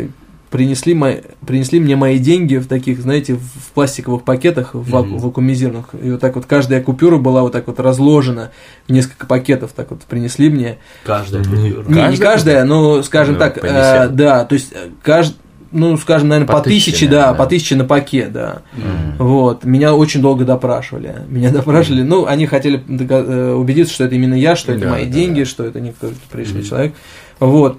[0.51, 1.16] принесли, мои,
[1.47, 5.18] принесли мне мои деньги в таких, знаете, в пластиковых пакетах, в ваку- Мгм.
[5.18, 5.89] вакуумизированных.
[6.03, 8.51] И вот так вот каждая купюра была вот так вот разложена
[8.86, 10.78] в несколько пакетов, так вот принесли мне.
[11.05, 11.82] Каждая купюра.
[11.82, 14.72] Не, не Каждая каждая, но, скажем Ну, так, э, да, то есть
[15.03, 15.36] каждый,
[15.72, 17.48] ну, скажем, наверное, По по, тысяче, тысяче, да, наверное, по да.
[17.50, 18.62] тысяче на пакет, да.
[18.72, 19.16] Мгм.
[19.18, 21.16] Вот, меня очень долго допрашивали.
[21.28, 25.04] Меня допрашивали, ну, они хотели э, убедиться, что это именно я, что это Да, мои
[25.04, 25.46] да, деньги, да.
[25.46, 26.94] что это не какой-то пришлый человек.
[27.40, 27.78] Вот.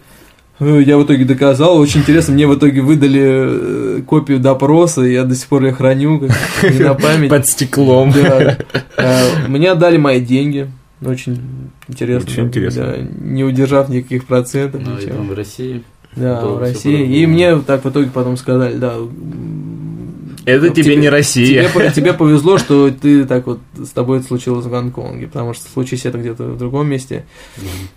[0.59, 1.77] Э, Я в итоге доказал.
[1.77, 6.19] Очень интересно, мне в итоге выдали э, копию допроса, я до сих пор ее храню
[6.61, 7.29] как не на память.
[7.29, 8.11] Под стеклом.
[8.11, 8.57] Да.
[9.47, 10.69] Мне отдали мои деньги.
[11.01, 11.39] Очень
[11.87, 12.29] интересно.
[12.29, 12.83] Очень интересно.
[12.83, 14.81] Да, не удержав никаких процентов.
[14.85, 15.23] Ну, ничего.
[15.23, 15.81] в России.
[16.16, 17.22] Да, в России.
[17.22, 18.95] И мне так в итоге потом сказали, да.
[20.45, 21.70] Это тебе не Россия.
[21.70, 25.70] Тебе, тебе повезло, что ты так вот с тобой это случилось в Гонконге, потому что
[25.70, 27.26] случись это где-то в другом месте,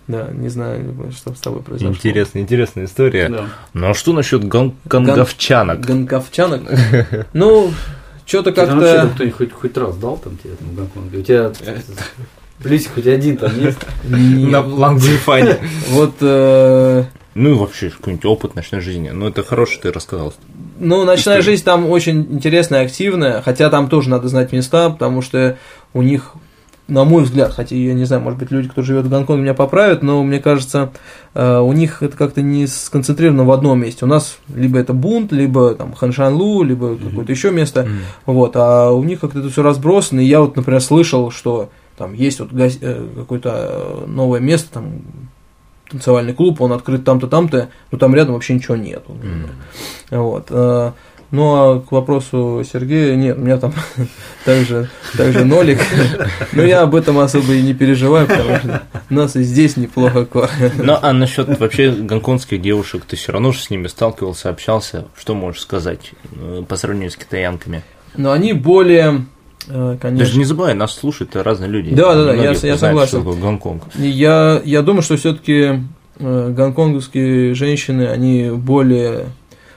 [0.07, 1.95] да, не знаю, что с тобой произошло.
[1.95, 3.29] Интересная, интересная история.
[3.29, 3.47] Да.
[3.73, 5.81] Ну а что насчет гонковчанок?
[5.81, 6.63] Гонковчанок.
[7.33, 7.73] Ну,
[8.27, 9.11] что-то Тебе как-то...
[9.15, 11.19] кто-нибудь хоть, хоть раз дал там тебе там в Гонконге?
[11.19, 11.53] У тебя
[12.63, 13.79] плюсик хоть один там есть?
[14.05, 15.59] На Лангзифане.
[15.89, 17.05] Вот, э,
[17.35, 19.11] Ну и вообще какой-нибудь опыт ночной жизни.
[19.11, 20.35] Ну это хороший ты рассказал.
[20.79, 21.43] ну, ночная История.
[21.43, 25.57] жизнь там очень интересная, активная, хотя там тоже надо знать места, потому что
[25.95, 26.35] у них
[26.89, 29.55] на мой взгляд, хотя я не знаю, может быть, люди, кто живет в Гонконге, меня
[29.55, 30.93] поправят, но мне кажется,
[31.33, 34.05] э, у них это как-то не сконцентрировано в одном месте.
[34.05, 37.89] У нас либо это Бунт, либо там Ханшанлу, либо какое-то еще место.
[38.27, 40.21] Вот, а у них как-то это все разбросано.
[40.21, 45.03] И я вот, например, слышал, что там есть вот э, какое-то новое место, там
[45.93, 49.17] танцевальный клуб, он открыт там-то, там-то, но там рядом вообще ничего нету.
[50.11, 50.47] Вот.
[50.51, 50.93] э,
[51.31, 53.73] Ну, а к вопросу Сергея, нет, у меня там
[54.45, 55.79] также, также нолик.
[56.53, 60.27] Но я об этом особо и не переживаю, потому что нас и здесь неплохо.
[60.77, 65.07] Ну а насчет вообще гонконгских девушек, ты все равно же с ними сталкивался, общался.
[65.19, 67.83] Что можешь сказать э, по сравнению с китаянками?
[68.15, 69.25] Но они более,
[69.69, 71.95] э, конечно, не забывай, нас слушают разные люди.
[71.95, 73.09] Да, да, да, я- я знают, согласен.
[73.09, 73.83] что такое Гонконг.
[73.97, 75.81] Я, я думаю, что все-таки
[76.19, 79.27] гонконгские женщины, они более,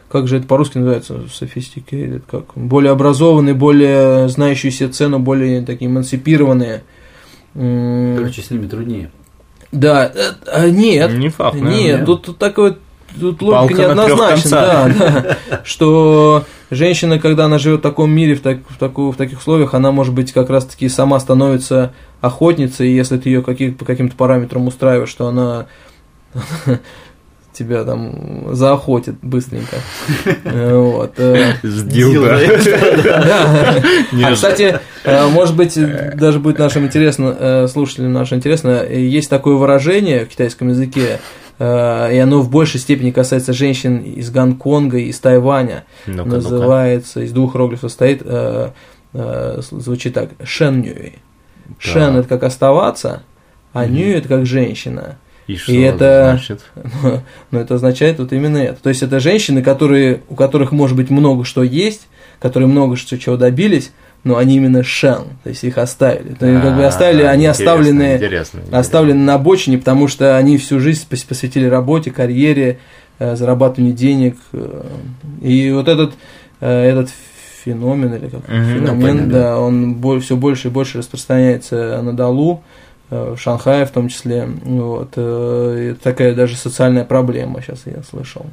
[0.10, 5.90] как же это по-русски называется, sophisticated, как, более образованные, более знающие себе цену, более такие
[5.90, 6.84] эмансипированные.
[7.54, 9.12] Короче, с ними труднее.
[9.72, 12.06] Да, э, а, нет, Не факт, нет, наверное.
[12.06, 12.78] тут, тут такой
[13.20, 14.91] тут логика Палка неоднозначна, да,
[15.49, 19.39] да, что женщина, когда она живет в таком мире, в, так- в, таку- в таких
[19.39, 23.86] условиях, она, может быть, как раз-таки сама становится охотницей, и если ты ее каких, по
[23.86, 25.66] каким-то параметрам устраиваешь, что она
[27.53, 29.78] тебя там заохотит быстренько.
[30.43, 31.13] Э, Вот.
[31.18, 32.38] э, С дилдо.
[33.03, 33.76] да.
[34.28, 35.78] А, кстати, э, может быть,
[36.16, 41.20] даже будет нашим интересно, слушателям наше интересно, есть такое выражение в китайском языке,
[41.60, 45.86] и оно в большей степени касается женщин из Гонконга и из Тайваня.
[46.06, 46.30] Ну-ка.
[46.30, 48.72] Называется, из двух иероглифов состоит, э,
[49.14, 50.86] э, звучит так, шен
[51.80, 52.20] Шен Так.
[52.20, 53.24] это как оставаться,
[53.74, 55.18] а нюй это как женщина.
[55.47, 56.62] И что И это- значит?
[57.51, 58.82] Но это означает вот именно это.
[58.82, 62.08] То есть это женщины, которые, у которых может быть много что есть,
[62.39, 63.91] которые много чего добились,
[64.26, 66.34] но они именно шен, то есть их оставили.
[66.34, 68.80] То есть как бы А, оставили, они интересно, оставлены, интересно, интересно.
[68.80, 72.80] оставлены на обочине, потому что они всю жизнь пос- посвятили работе, карьере,
[73.20, 74.36] э, зарабатыванию денег.
[74.52, 74.84] э,
[75.42, 76.14] И вот этот,
[76.60, 77.10] э, этот
[77.64, 82.64] феномен, или как ну, феномен, да, он все больше и больше распространяется на Далу,
[83.12, 84.48] в Шанхае в том числе.
[84.64, 85.12] Вот.
[85.12, 88.46] Это такая даже социальная проблема, сейчас я слышал.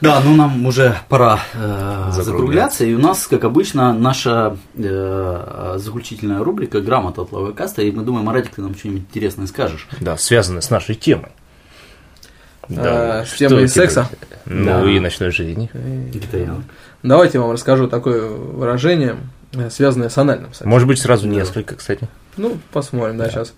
[0.00, 1.58] Да, ну нам уже пора э,
[2.10, 2.22] Закругляться.
[2.22, 2.84] закругляться.
[2.84, 7.82] И у нас, как обычно, наша э, заключительная рубрика «Грамота от Лавекаста».
[7.82, 9.86] И мы думаем, Маратик, ты нам что-нибудь интересное скажешь.
[10.00, 11.30] Да, связано с нашей темой.
[12.76, 14.08] А, с что темой секса?
[14.44, 14.90] Ну Да.
[14.90, 15.70] и ночной жизни.
[16.12, 16.62] Китаянок.
[17.02, 19.16] Давайте я вам расскажу такое выражение,
[19.54, 20.68] э, связанное с анальным сексом.
[20.70, 21.32] Может быть, сразу Да.
[21.34, 22.08] несколько, кстати.
[22.36, 23.54] Ну, посмотрим, да, сейчас.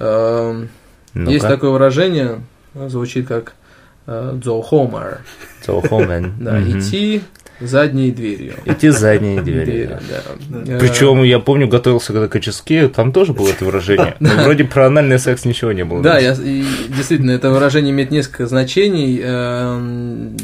[0.00, 0.68] Эм,
[1.14, 1.30] Ну-ка.
[1.30, 2.40] Есть такое выражение,
[2.74, 3.54] э, звучит как
[5.64, 6.32] Цоухомен.
[6.40, 6.78] да, Мгм.
[6.78, 7.22] идти
[7.60, 8.54] задней дверью.
[8.64, 9.64] Идти задней дверью.
[9.64, 9.98] Дверью,
[10.48, 10.74] да.
[10.74, 14.14] Э, Причем я помню, готовился когда к очистке, там тоже было это выражение.
[14.20, 16.02] Но вроде про анальный секс ничего не было.
[16.02, 19.20] Да, я, и действительно, это выражение имеет несколько значений.
[19.22, 20.36] Эм,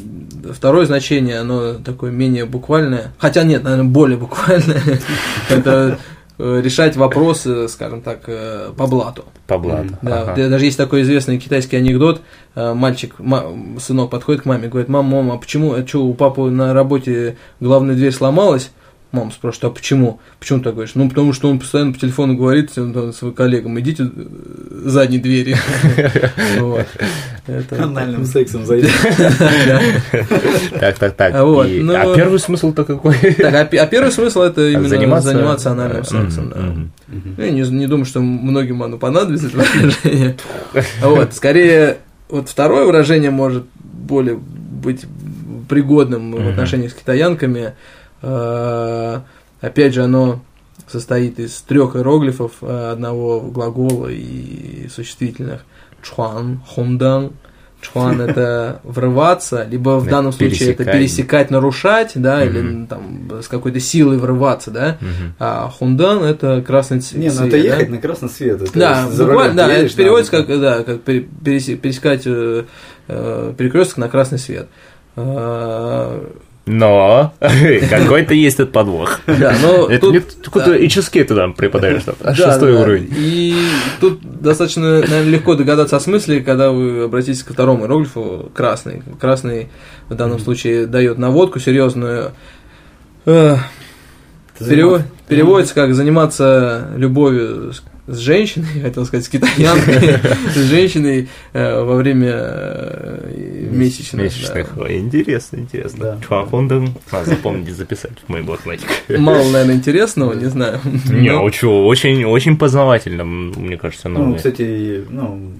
[0.52, 4.82] Второе значение, оно такое менее буквальное, хотя нет, наверное, более буквальное.
[5.48, 5.96] Это э,
[6.39, 9.24] решать вопросы, скажем так, э, по блату.
[9.47, 9.97] По блату.
[10.03, 10.35] Да, Ага.
[10.37, 12.22] вот даже есть такой известный китайский анекдот.
[12.55, 13.45] Э, Мальчик, ма-
[13.78, 17.37] сынок подходит к маме, говорит, мама, мама, а почему, а что, у папы на работе
[17.61, 18.70] главная дверь сломалась?
[19.14, 20.20] Мама спрашивает, а почему?
[20.40, 20.94] Почему ты так говоришь?
[20.96, 24.08] Ну, потому что он постоянно по телефону говорит там, своим коллегам, идите э,
[24.86, 25.56] задней двери.
[26.58, 26.86] Вот.
[27.46, 28.90] Это- Анальным сексом зайдем.
[30.80, 31.34] Так, так, так.
[31.34, 33.14] А ну- А первый смысл-то какой?
[33.42, 36.90] А а первый смысл это именно Заниматься- заниматься, анальным сексом.
[37.38, 40.36] Я не, думаю, что многим оно понадобится, это выражение.
[41.02, 41.98] Вот, скорее,
[42.28, 45.04] вот второе выражение может более быть
[45.68, 46.48] пригодным в Мгм.
[46.48, 47.74] отношениях с китаянками.
[48.27, 49.20] Э,
[49.61, 50.41] Опять же, оно
[50.87, 55.64] состоит из трех иероглифов, э, одного глагола и существительных.
[56.03, 57.33] Чуан, хундан.
[57.81, 61.51] Чуан это врываться, либо в Да, данном случае это пересекать.
[61.51, 64.99] нарушать, да, или там с какой-то силой врываться, да.
[65.39, 67.22] А хундан это красный цвет.
[67.22, 67.57] Не, ну это да?
[67.57, 68.61] ехать на красный свет.
[68.62, 72.64] это Да, буквально, да, это переводится как, да, как пере- пересе- пересекать э,
[73.09, 74.68] перекресток на красный свет.
[76.66, 77.32] А, Но
[77.90, 79.20] какой-то есть этот подвох.
[79.26, 82.24] Да, но Это тут- не какой-то и ческей туда преподаешь что-то.
[82.24, 83.08] да, Шестой да, уровень.
[83.16, 83.54] И
[84.00, 89.02] тут достаточно, наверное, легко догадаться о смысле, когда вы обратитесь ко второму иероглифу, красный.
[89.20, 89.68] Красный
[90.08, 92.32] в данном случае дает наводку серьезную.
[93.26, 93.56] Э,
[94.58, 97.72] Ты занимаешься- переводится как заниматься любовью
[98.07, 100.18] с, женщиной, хотел сказать, с китаянкой,
[100.55, 104.24] с женщиной э, во время э, месячных.
[104.24, 104.76] Месячных.
[104.90, 106.20] Интересно, интересно.
[106.26, 106.94] Чуафонден.
[107.11, 108.88] Надо запомнить и записать в мой блокнотик.
[109.09, 110.80] Мало, наверное, интересного, не знаю.
[111.11, 115.52] Не, чё, очень, очень познавательно, мне кажется, Ну, кстати, ну,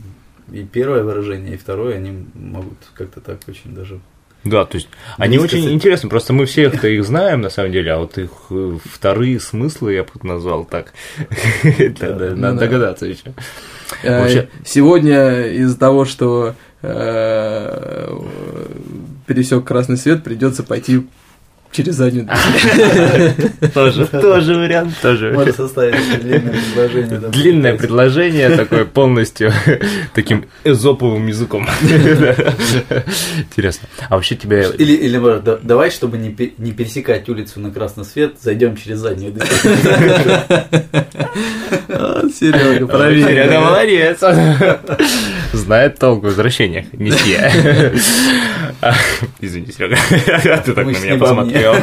[0.53, 4.01] и первое выражение, и второе, они могут как-то так очень даже...
[4.45, 7.73] Да, то есть они Близко очень с- интересны, просто мы всех-то их знаем, на самом
[7.73, 10.93] деле, а вот их э, вторые смыслы я бы назвал так.
[11.65, 12.53] Ну Надо да.
[12.53, 13.33] догадаться еще.
[14.03, 18.19] Э, Сегодня из-за того, что э,
[19.27, 21.07] пересек красный свет, придется пойти
[21.75, 23.35] через заднюю дверь.
[23.75, 25.33] Тоже, тоже вариант, тоже.
[25.33, 27.19] Можно составить длинное предложение.
[27.31, 29.53] Длинное предложение, такое полностью
[30.15, 31.67] таким эзоповым языком.
[33.39, 33.89] Интересно.
[34.09, 34.63] А вообще тебя...
[34.63, 35.19] Или, или
[35.63, 39.49] давай, чтобы не, не пересекать улицу на красный свет, зайдем через заднюю дверь.
[42.33, 43.27] Серега, проверь.
[43.27, 44.21] Серега молодец.
[45.53, 46.87] Знает толк в возвращениях.
[46.93, 47.93] Месье.
[48.81, 48.93] А,
[49.41, 49.97] Извини, Серега.
[50.63, 51.75] Ты так на меня посмотрел.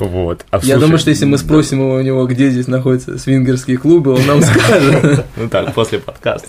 [0.00, 0.44] Вот.
[0.50, 4.26] А Я думаю, что если мы спросим у него, где здесь находятся свингерские клубы, он
[4.26, 5.24] нам скажет.
[5.36, 6.48] Ну так, после подкаста.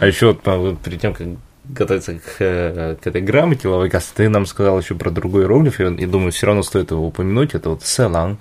[0.00, 1.28] А еще а, перед тем, как
[1.68, 5.84] готовиться к, э, к этой грамоте Лаовайкаста, ты нам сказал еще про другой иероглиф, и,
[5.84, 8.38] и думаю, все равно стоит его упомянуть, это вот 色狼.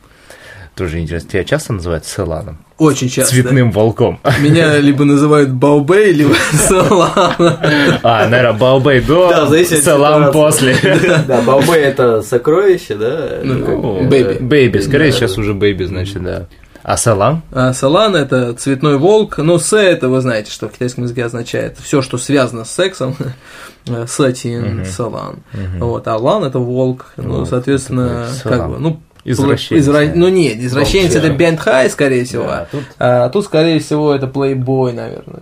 [0.77, 1.29] Тоже интересно.
[1.31, 2.59] Тебя часто называют 色狼 ом?
[2.77, 3.33] Очень часто.
[3.33, 4.19] Цветным волком.
[4.39, 7.33] Меня либо называют 宝贝, либо 色狼.
[7.39, 10.31] А, наверное, 宝贝 до, ситуации.
[10.31, 10.75] после.
[11.27, 13.39] Да, 宝贝 это сокровище, да?
[13.43, 14.33] Ну, baby.
[14.33, 15.17] э, Baby, скорее да.
[15.17, 16.45] сейчас уже baby, значит, да.
[16.83, 17.43] А салам?
[17.51, 19.39] А Салан это цветной волк.
[19.39, 23.15] Ну, С это вы знаете, что в китайском языке означает все, что связано с сексом.
[24.07, 25.39] Сатин, Салан.
[25.79, 27.07] Вот, а Лан это волк.
[27.17, 29.01] Ну, Вот, соответственно, как бы, ну,
[29.31, 30.11] Извращенец, изра-.
[30.15, 31.37] Ну нет, извращенец это Волчара.
[31.37, 32.43] Бентхай, скорее всего.
[32.45, 35.41] Да, тут- А тут, скорее всего, это плейбой, наверное.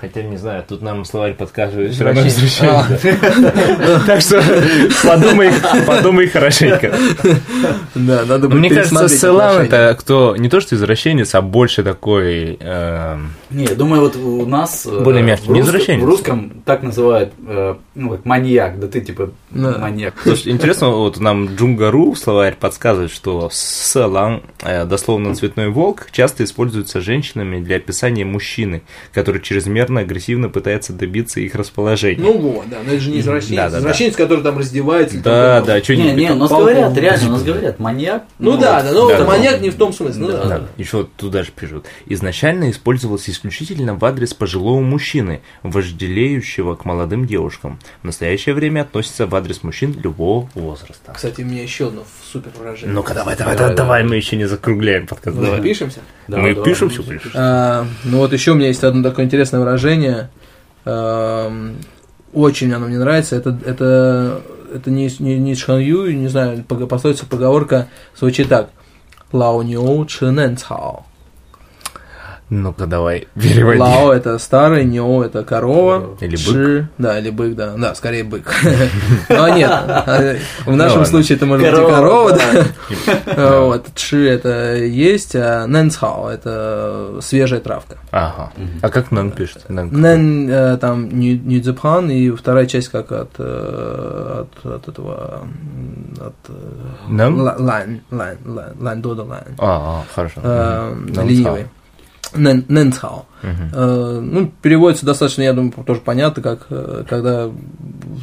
[0.00, 3.00] Хотя, не знаю, тут нам словарь подсказывает, все равно извращенец.
[4.06, 4.40] Так что
[5.04, 5.50] подумай,
[5.86, 6.94] подумай хорошенько.
[7.96, 12.56] Да, надо Мне кажется, Селам это кто не то что извращенец, а больше такой.
[12.60, 16.02] эм, Не, я думаю, вот у нас э, Более мягкий, в не русском- извращенец.
[16.02, 20.14] В русском так называют, э, ну, как маньяк, да ты типа маньяк.
[20.22, 27.60] Слушай, интересно, вот нам Джунгару словарь подсказывает, что Селам, дословно цветной волк, часто используется женщинами
[27.60, 28.82] для описания мужчины,
[29.12, 32.22] который чрезмерно агрессивно пытается добиться их расположения.
[32.22, 33.56] Ну вот, да, но это же не извращенец.
[33.56, 33.78] Да, да, да.
[33.78, 35.18] извращенец, который там раздевается.
[35.20, 36.16] да, там, да, Не, что-нибудь.
[36.16, 38.24] не, у нас говорят, реально, у нас говорят, маньяк.
[38.38, 39.24] Ну да, да, ну Да, да.
[39.24, 40.22] маньяк не в том смысле.
[40.22, 40.44] Ну да.
[40.44, 41.86] Да, еще вот туда же пишут.
[42.06, 47.78] Изначально использовался исключительно в адрес пожилого мужчины, вожделеющего к молодым девушкам.
[48.02, 51.12] В настоящее время относится в адрес мужчин любого возраста.
[51.14, 52.94] Кстати, у меня еще одно супер выражение.
[52.94, 54.04] Ну-ка, давай, давай, Давай, давай, давай.
[54.04, 55.36] мы еще не закругляем подкаст.
[55.36, 55.62] Мы Давай.
[55.62, 56.00] пишемся.
[56.26, 57.22] Да, мы да, пишем да, всё да, лишь.
[57.34, 60.30] А, ну вот еще у меня есть одно такое интересное выражение.
[60.84, 61.76] Ам,
[62.32, 63.36] очень оно мне нравится.
[63.36, 64.42] Это, это,
[64.74, 68.70] это не, не, не Шхан Ю, не знаю, пословица, поговорка звучит так.
[69.32, 71.04] Лао Нио Чинен Цао.
[72.50, 73.78] Ну-ка, давай, переводи.
[73.78, 76.16] Лао это старый, Нио это корова.
[76.20, 76.38] Или бык.
[76.38, 77.74] Чи- да, или бык, да.
[77.76, 78.50] Да, скорее бык.
[79.28, 81.04] Но нет, а, в нашем ладно.
[81.04, 82.38] случае это может быть и Корова.
[83.66, 87.98] Вот, Чи это есть, а Нэнцхао это свежая травка.
[88.10, 88.50] Ага.
[88.80, 89.68] А как Нэн пишет?
[89.68, 95.42] Нэн э, там Нюдзепхан, и вторая часть как от, э, от, этого
[96.18, 96.30] э,
[97.08, 97.40] Нэн?
[97.40, 99.42] ла- лань, лань, лань, лань до лань.
[99.58, 100.40] А, а, хорошо.
[101.22, 101.66] ленивый.
[102.34, 103.26] Нэн- Нэнцхао.
[103.72, 107.50] Э, ну, переводится достаточно, я думаю, тоже понятно, как э, когда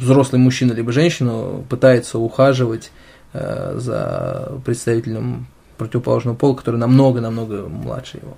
[0.00, 2.90] взрослый мужчина либо женщина пытается ухаживать
[3.32, 5.46] э, за представителем
[5.78, 8.36] противоположного пола, который намного-намного младше его.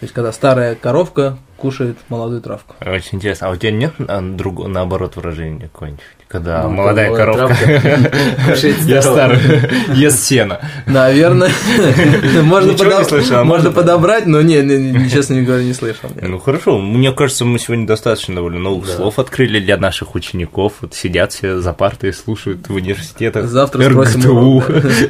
[0.00, 2.74] То есть, когда старая коровка кушает молодую травку.
[2.84, 3.48] Очень интересно.
[3.48, 6.02] А у тебя нет а, другого, наоборот, выражения какое-нибудь?
[6.28, 7.56] Когда Ну, молодая молодая коровка
[8.50, 9.38] кушает я старую.
[9.38, 10.60] старый, ест сено.
[10.86, 11.50] Наверное,
[12.42, 16.08] можно, подоб- слышал, а можно подобрать, но не, не, не, честно говоря, не слышал.
[16.14, 16.26] нет.
[16.28, 18.96] Ну хорошо, мне кажется, мы сегодня достаточно довольно новых Да.
[18.96, 20.72] слов открыли для наших учеников.
[20.80, 23.46] Вот сидят все за партой, слушают в университетах.
[23.46, 24.64] Завтра спросим РГТУ,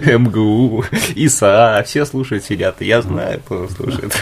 [0.18, 0.84] МГУ,
[1.14, 2.80] ИСА, все слушают, сидят.
[2.82, 4.12] Я знаю, кто слушает.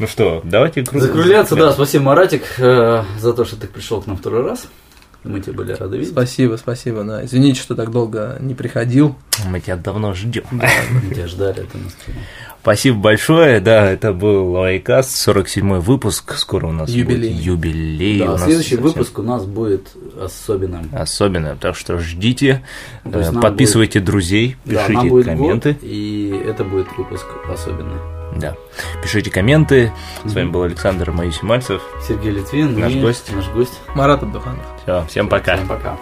[0.00, 1.06] Ну что, давайте круто.
[1.06, 4.66] Закругляться, да, спасибо, Маратик, э, за то, что ты пришел к нам второй раз.
[5.22, 6.12] Мы тебя были рады видеть.
[6.12, 7.04] Спасибо, спасибо.
[7.04, 7.22] Да.
[7.22, 9.16] Извините, что так долго не приходил.
[9.46, 10.44] Мы тебя давно ждем.
[10.50, 11.76] Мы тебя ждали, это.
[12.62, 13.60] Спасибо большое.
[13.60, 16.34] Да, это был Лайкаст, 47-й выпуск.
[16.36, 17.32] Скоро у нас Юбилей.
[17.32, 18.18] будет юбилей.
[18.20, 20.88] Да, у нас следующий совсем выпуск у нас будет особенным.
[20.92, 22.62] Особенно, так что ждите,
[23.04, 25.72] есть э, подписывайте друзей, Да, пишите нам будет комменты.
[25.72, 28.19] год, и это будет выпуск особенный.
[28.35, 28.55] Да.
[29.01, 29.93] Пишите комменты.
[30.25, 30.51] С вами Мгм.
[30.51, 31.81] был Александр Моисей Мальцев.
[32.05, 33.31] Сергей Литвин Наш и гость.
[33.33, 33.79] Наш гость.
[33.93, 34.65] Марат Абдуханов.
[34.83, 35.55] Все, всем пока.
[35.55, 35.97] Всем пока.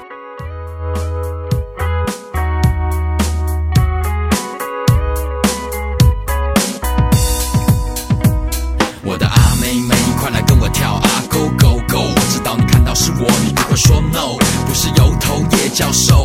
[9.05, 11.99] 我的阿妹妹，快来跟我跳啊，Go Go Go！
[11.99, 16.23] 我知道你看到是我，你不会说 No，不是油头叶教授，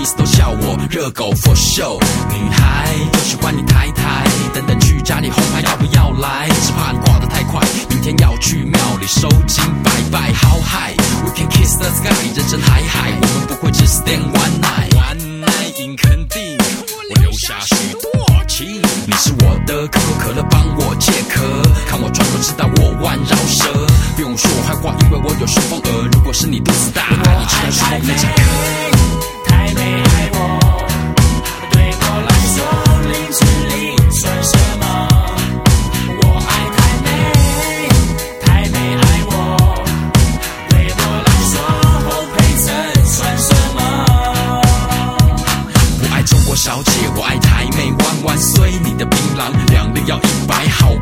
[0.00, 2.00] 我的 homies 都笑我热狗 for show。
[2.30, 4.24] 女孩就喜欢你抬抬，
[4.54, 6.48] 等等去家里红牌要不要来？
[6.62, 7.60] 只怕你挂得太快，
[7.90, 10.32] 明天要去庙里收金拜拜。
[10.32, 10.94] 好嗨
[11.24, 14.90] ，We can kiss the sky，人生海海，我们不会只 stand one night。
[14.96, 18.80] One night in 肯定，我留下许多情。
[19.06, 21.42] 你是我的可口可乐，帮我解渴。
[21.86, 23.86] 看我穿过，知道我弯绕舌。
[24.16, 26.08] 不用说我坏话，因为我有顺风耳。
[26.12, 29.29] 如果是你肚子大，你只能顺风那几颗。
[29.60, 30.38] 还没爱我，
[31.70, 32.56] 对我来说
[33.10, 33.38] 零至
[33.68, 33.76] 零
[34.10, 34.69] 算什么？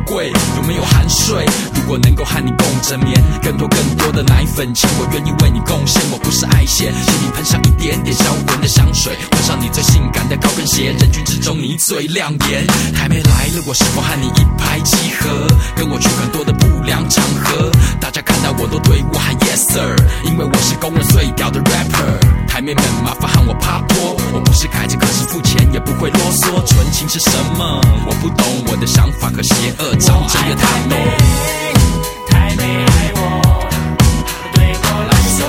[0.09, 1.45] 贵，有没有含税？
[1.75, 6.01] 如果能够和你共枕眠，更多更多的奶粉钱，我愿意为你贡献。
[6.11, 12.65] 我不是爱线，请你喷上一点点销魂的香水，换上你最性感的高跟鞋，人群之中你最亮眼。
[12.95, 15.47] 台妹来了，我是否和你一拍即合？
[15.75, 17.71] 跟我去很多的不良场合，
[18.01, 19.95] 大家看到我都对我喊 Yes sir，
[20.25, 22.47] 因为我是公认最屌的 rapper。
[22.47, 23.29] 台妹们麻烦
[25.93, 26.63] 不会啰嗦。
[26.65, 27.81] 纯情是什么？
[28.05, 31.17] 我不懂，我的想法和邪恶长着越太美。
[32.27, 33.19] 太美爱我，
[34.53, 35.39] 对我来说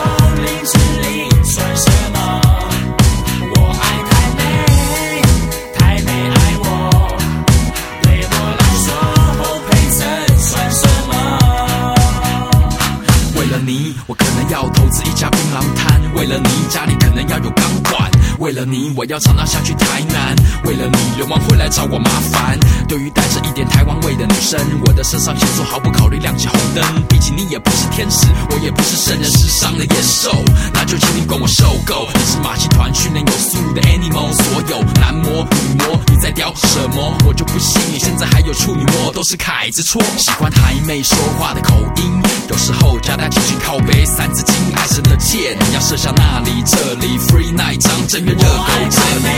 [18.50, 22.58] 为了你，我要常常下去台南；为了你，流氓会来找我麻烦。
[22.88, 26.84] 对于带着一点台湾味的女生，我的肾上腺素毫不考虑亮起红灯。
[27.08, 30.32] 毕竟你也不是天使，我也不是圣人是上的野兽，
[30.74, 32.08] 那就请你管我受够。
[32.12, 37.16] 你是马戏团训练有素的 animal，所有男模女模，你在屌什么？
[37.24, 40.02] 我就不信你现在还有处女膜，都是凯子错。
[40.18, 49.00] 喜欢台妹说话的口音，有时候加带几句靠背，三字经爱神的箭，要射向那里这里，free night 张正月的空气。
[49.00, 49.28] 太美，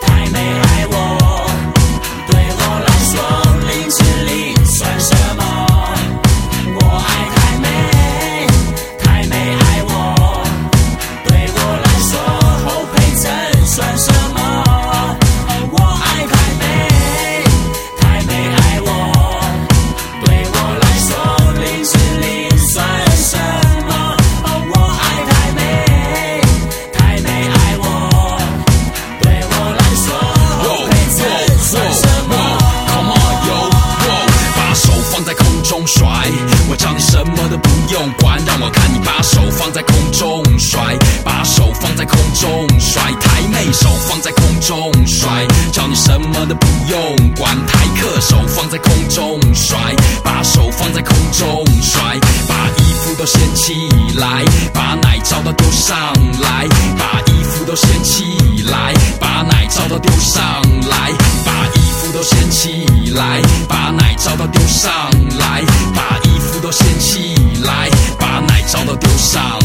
[0.00, 1.31] 太美，爱我。
[55.82, 55.98] 上
[56.40, 61.10] 来把衣服都掀起来把奶罩都丢上来
[61.44, 62.86] 把衣服都掀起
[63.16, 64.92] 来把奶罩都丢上
[65.40, 65.60] 来
[65.92, 67.34] 把衣服都掀起
[67.64, 69.61] 来把奶罩都丢上